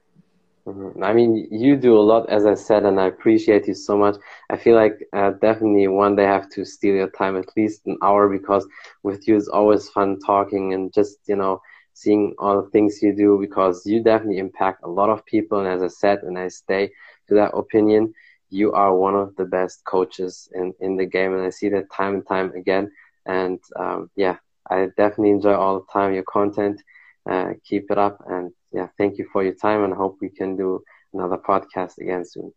Mm-hmm. 0.67 1.04
I 1.04 1.13
mean, 1.13 1.47
you 1.52 1.76
do 1.76 1.97
a 1.97 1.99
lot, 2.12 2.30
as 2.30 2.45
I 2.45 2.54
said, 2.54 2.86
and 2.86 2.99
I 2.99 3.08
appreciate 3.08 3.67
you 3.67 3.73
so 3.73 3.97
much. 3.97 4.15
I 4.49 4.58
feel 4.58 4.76
like 4.76 4.97
uh, 5.13 5.32
definitely 5.41 5.88
one 5.88 6.15
day 6.15 6.26
I 6.26 6.34
have 6.34 6.49
to 6.52 6.65
steal 6.65 6.95
your 6.95 7.10
time 7.10 7.36
at 7.38 7.45
least 7.58 7.82
an 7.86 7.97
hour 8.04 8.30
because 8.30 8.65
with 9.04 9.28
you 9.28 9.36
it's 9.36 9.47
always 9.47 9.89
fun 9.89 10.19
talking 10.26 10.73
and 10.73 10.93
just, 10.93 11.17
you 11.28 11.36
know, 11.36 11.62
seeing 11.93 12.34
all 12.39 12.62
the 12.62 12.69
things 12.69 12.99
you 13.02 13.15
do 13.15 13.38
because 13.39 13.86
you 13.86 14.02
definitely 14.04 14.38
impact 14.39 14.82
a 14.84 14.89
lot 14.89 15.10
of 15.10 15.26
people. 15.26 15.60
And 15.60 15.67
as 15.67 15.82
I 15.84 15.88
said, 15.88 16.19
and 16.23 16.38
I 16.38 16.47
stay 16.47 16.91
to 17.28 17.36
that 17.36 17.54
opinion, 17.54 18.13
you 18.49 18.71
are 18.73 18.95
one 18.95 19.15
of 19.15 19.36
the 19.36 19.45
best 19.45 19.84
coaches 19.86 20.47
in, 20.54 20.73
in 20.80 20.95
the 20.97 21.06
game. 21.06 21.34
And 21.34 21.43
I 21.43 21.49
see 21.49 21.69
that 21.69 21.91
time 21.91 22.15
and 22.15 22.28
time 22.28 22.52
again. 22.56 22.91
And 23.26 23.60
um, 23.78 24.10
yeah, 24.15 24.38
I 24.69 24.88
definitely 24.97 25.32
enjoy 25.32 25.54
all 25.54 25.80
the 25.80 25.86
time 25.91 26.13
your 26.13 26.23
content 26.23 26.82
Uh, 27.30 27.54
keep 27.64 27.90
it 27.90 27.98
up, 27.98 28.22
and 28.28 28.52
yeah, 28.72 28.88
thank 28.98 29.18
you 29.18 29.28
for 29.32 29.44
your 29.44 29.54
time, 29.54 29.84
and 29.84 29.94
hope 29.94 30.18
we 30.20 30.30
can 30.30 30.58
do 30.58 30.84
another 31.14 31.38
podcast 31.38 31.98
again 32.00 32.26
soon. 32.26 32.52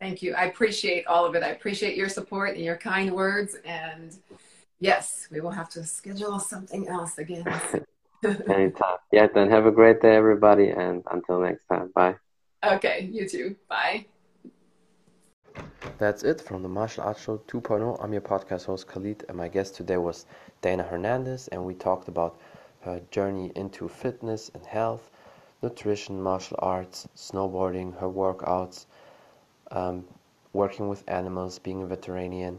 Thank 0.00 0.22
you. 0.22 0.34
I 0.34 0.44
appreciate 0.46 1.06
all 1.06 1.24
of 1.24 1.34
it. 1.34 1.42
I 1.42 1.48
appreciate 1.48 1.96
your 1.96 2.08
support 2.08 2.54
and 2.56 2.64
your 2.64 2.76
kind 2.76 3.12
words. 3.12 3.56
And 3.64 4.14
yes, 4.78 5.28
we 5.30 5.40
will 5.40 5.50
have 5.50 5.70
to 5.70 5.84
schedule 5.84 6.38
something 6.38 6.88
else 6.88 7.16
again. 7.16 7.44
Anytime. 8.48 8.98
Yeah, 9.12 9.28
then 9.32 9.48
have 9.50 9.66
a 9.66 9.70
great 9.70 10.02
day, 10.02 10.14
everybody. 10.16 10.68
And 10.68 11.02
until 11.10 11.40
next 11.40 11.64
time, 11.66 11.90
bye. 11.94 12.16
Okay, 12.62 13.08
you 13.10 13.28
too. 13.28 13.56
Bye. 13.68 14.06
That's 15.98 16.24
it 16.24 16.40
from 16.40 16.62
the 16.62 16.68
Martial 16.68 17.04
Arts 17.04 17.22
Show 17.22 17.38
2.0. 17.46 18.02
I'm 18.02 18.12
your 18.12 18.22
podcast 18.22 18.64
host 18.66 18.88
Khalid, 18.88 19.24
and 19.28 19.36
my 19.36 19.48
guest 19.48 19.76
today 19.76 19.96
was 19.96 20.26
Dana 20.60 20.82
Hernandez, 20.82 21.48
and 21.48 21.64
we 21.64 21.74
talked 21.74 22.08
about 22.08 22.40
her 22.84 23.00
journey 23.10 23.50
into 23.54 23.88
fitness 23.88 24.50
and 24.54 24.64
health, 24.64 25.10
nutrition, 25.62 26.22
martial 26.22 26.58
arts, 26.60 27.08
snowboarding, 27.16 27.98
her 27.98 28.08
workouts, 28.08 28.86
um, 29.70 30.04
working 30.52 30.88
with 30.88 31.02
animals, 31.08 31.58
being 31.58 31.82
a 31.82 31.86
veterinarian, 31.86 32.58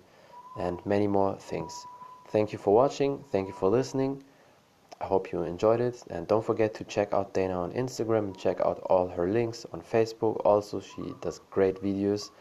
and 0.57 0.85
many 0.85 1.07
more 1.07 1.35
things. 1.35 1.85
Thank 2.29 2.51
you 2.51 2.57
for 2.57 2.73
watching. 2.73 3.23
Thank 3.31 3.47
you 3.47 3.53
for 3.53 3.69
listening. 3.69 4.23
I 4.99 5.05
hope 5.05 5.31
you 5.31 5.43
enjoyed 5.43 5.81
it. 5.81 6.03
And 6.09 6.27
don't 6.27 6.43
forget 6.43 6.73
to 6.75 6.83
check 6.83 7.13
out 7.13 7.33
Dana 7.33 7.59
on 7.61 7.71
Instagram 7.73 8.25
and 8.25 8.37
check 8.37 8.61
out 8.61 8.79
all 8.89 9.07
her 9.07 9.27
links 9.27 9.65
on 9.73 9.81
Facebook. 9.81 10.41
Also, 10.45 10.79
she 10.79 11.13
does 11.21 11.41
great 11.51 11.81
videos. 11.81 12.31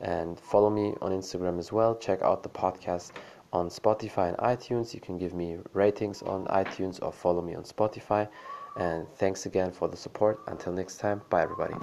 And 0.00 0.38
follow 0.38 0.70
me 0.70 0.94
on 1.00 1.12
Instagram 1.12 1.58
as 1.58 1.72
well. 1.72 1.96
Check 1.96 2.22
out 2.22 2.42
the 2.42 2.48
podcast 2.48 3.12
on 3.54 3.68
Spotify 3.68 4.28
and 4.28 4.36
iTunes. 4.38 4.92
You 4.92 5.00
can 5.00 5.16
give 5.16 5.32
me 5.32 5.58
ratings 5.72 6.20
on 6.22 6.44
iTunes 6.46 6.98
or 7.02 7.12
follow 7.12 7.40
me 7.40 7.54
on 7.54 7.62
Spotify. 7.62 8.28
And 8.76 9.06
thanks 9.16 9.46
again 9.46 9.70
for 9.70 9.88
the 9.88 9.96
support. 9.96 10.40
Until 10.48 10.72
next 10.72 10.98
time, 10.98 11.22
bye 11.30 11.42
everybody. 11.42 11.74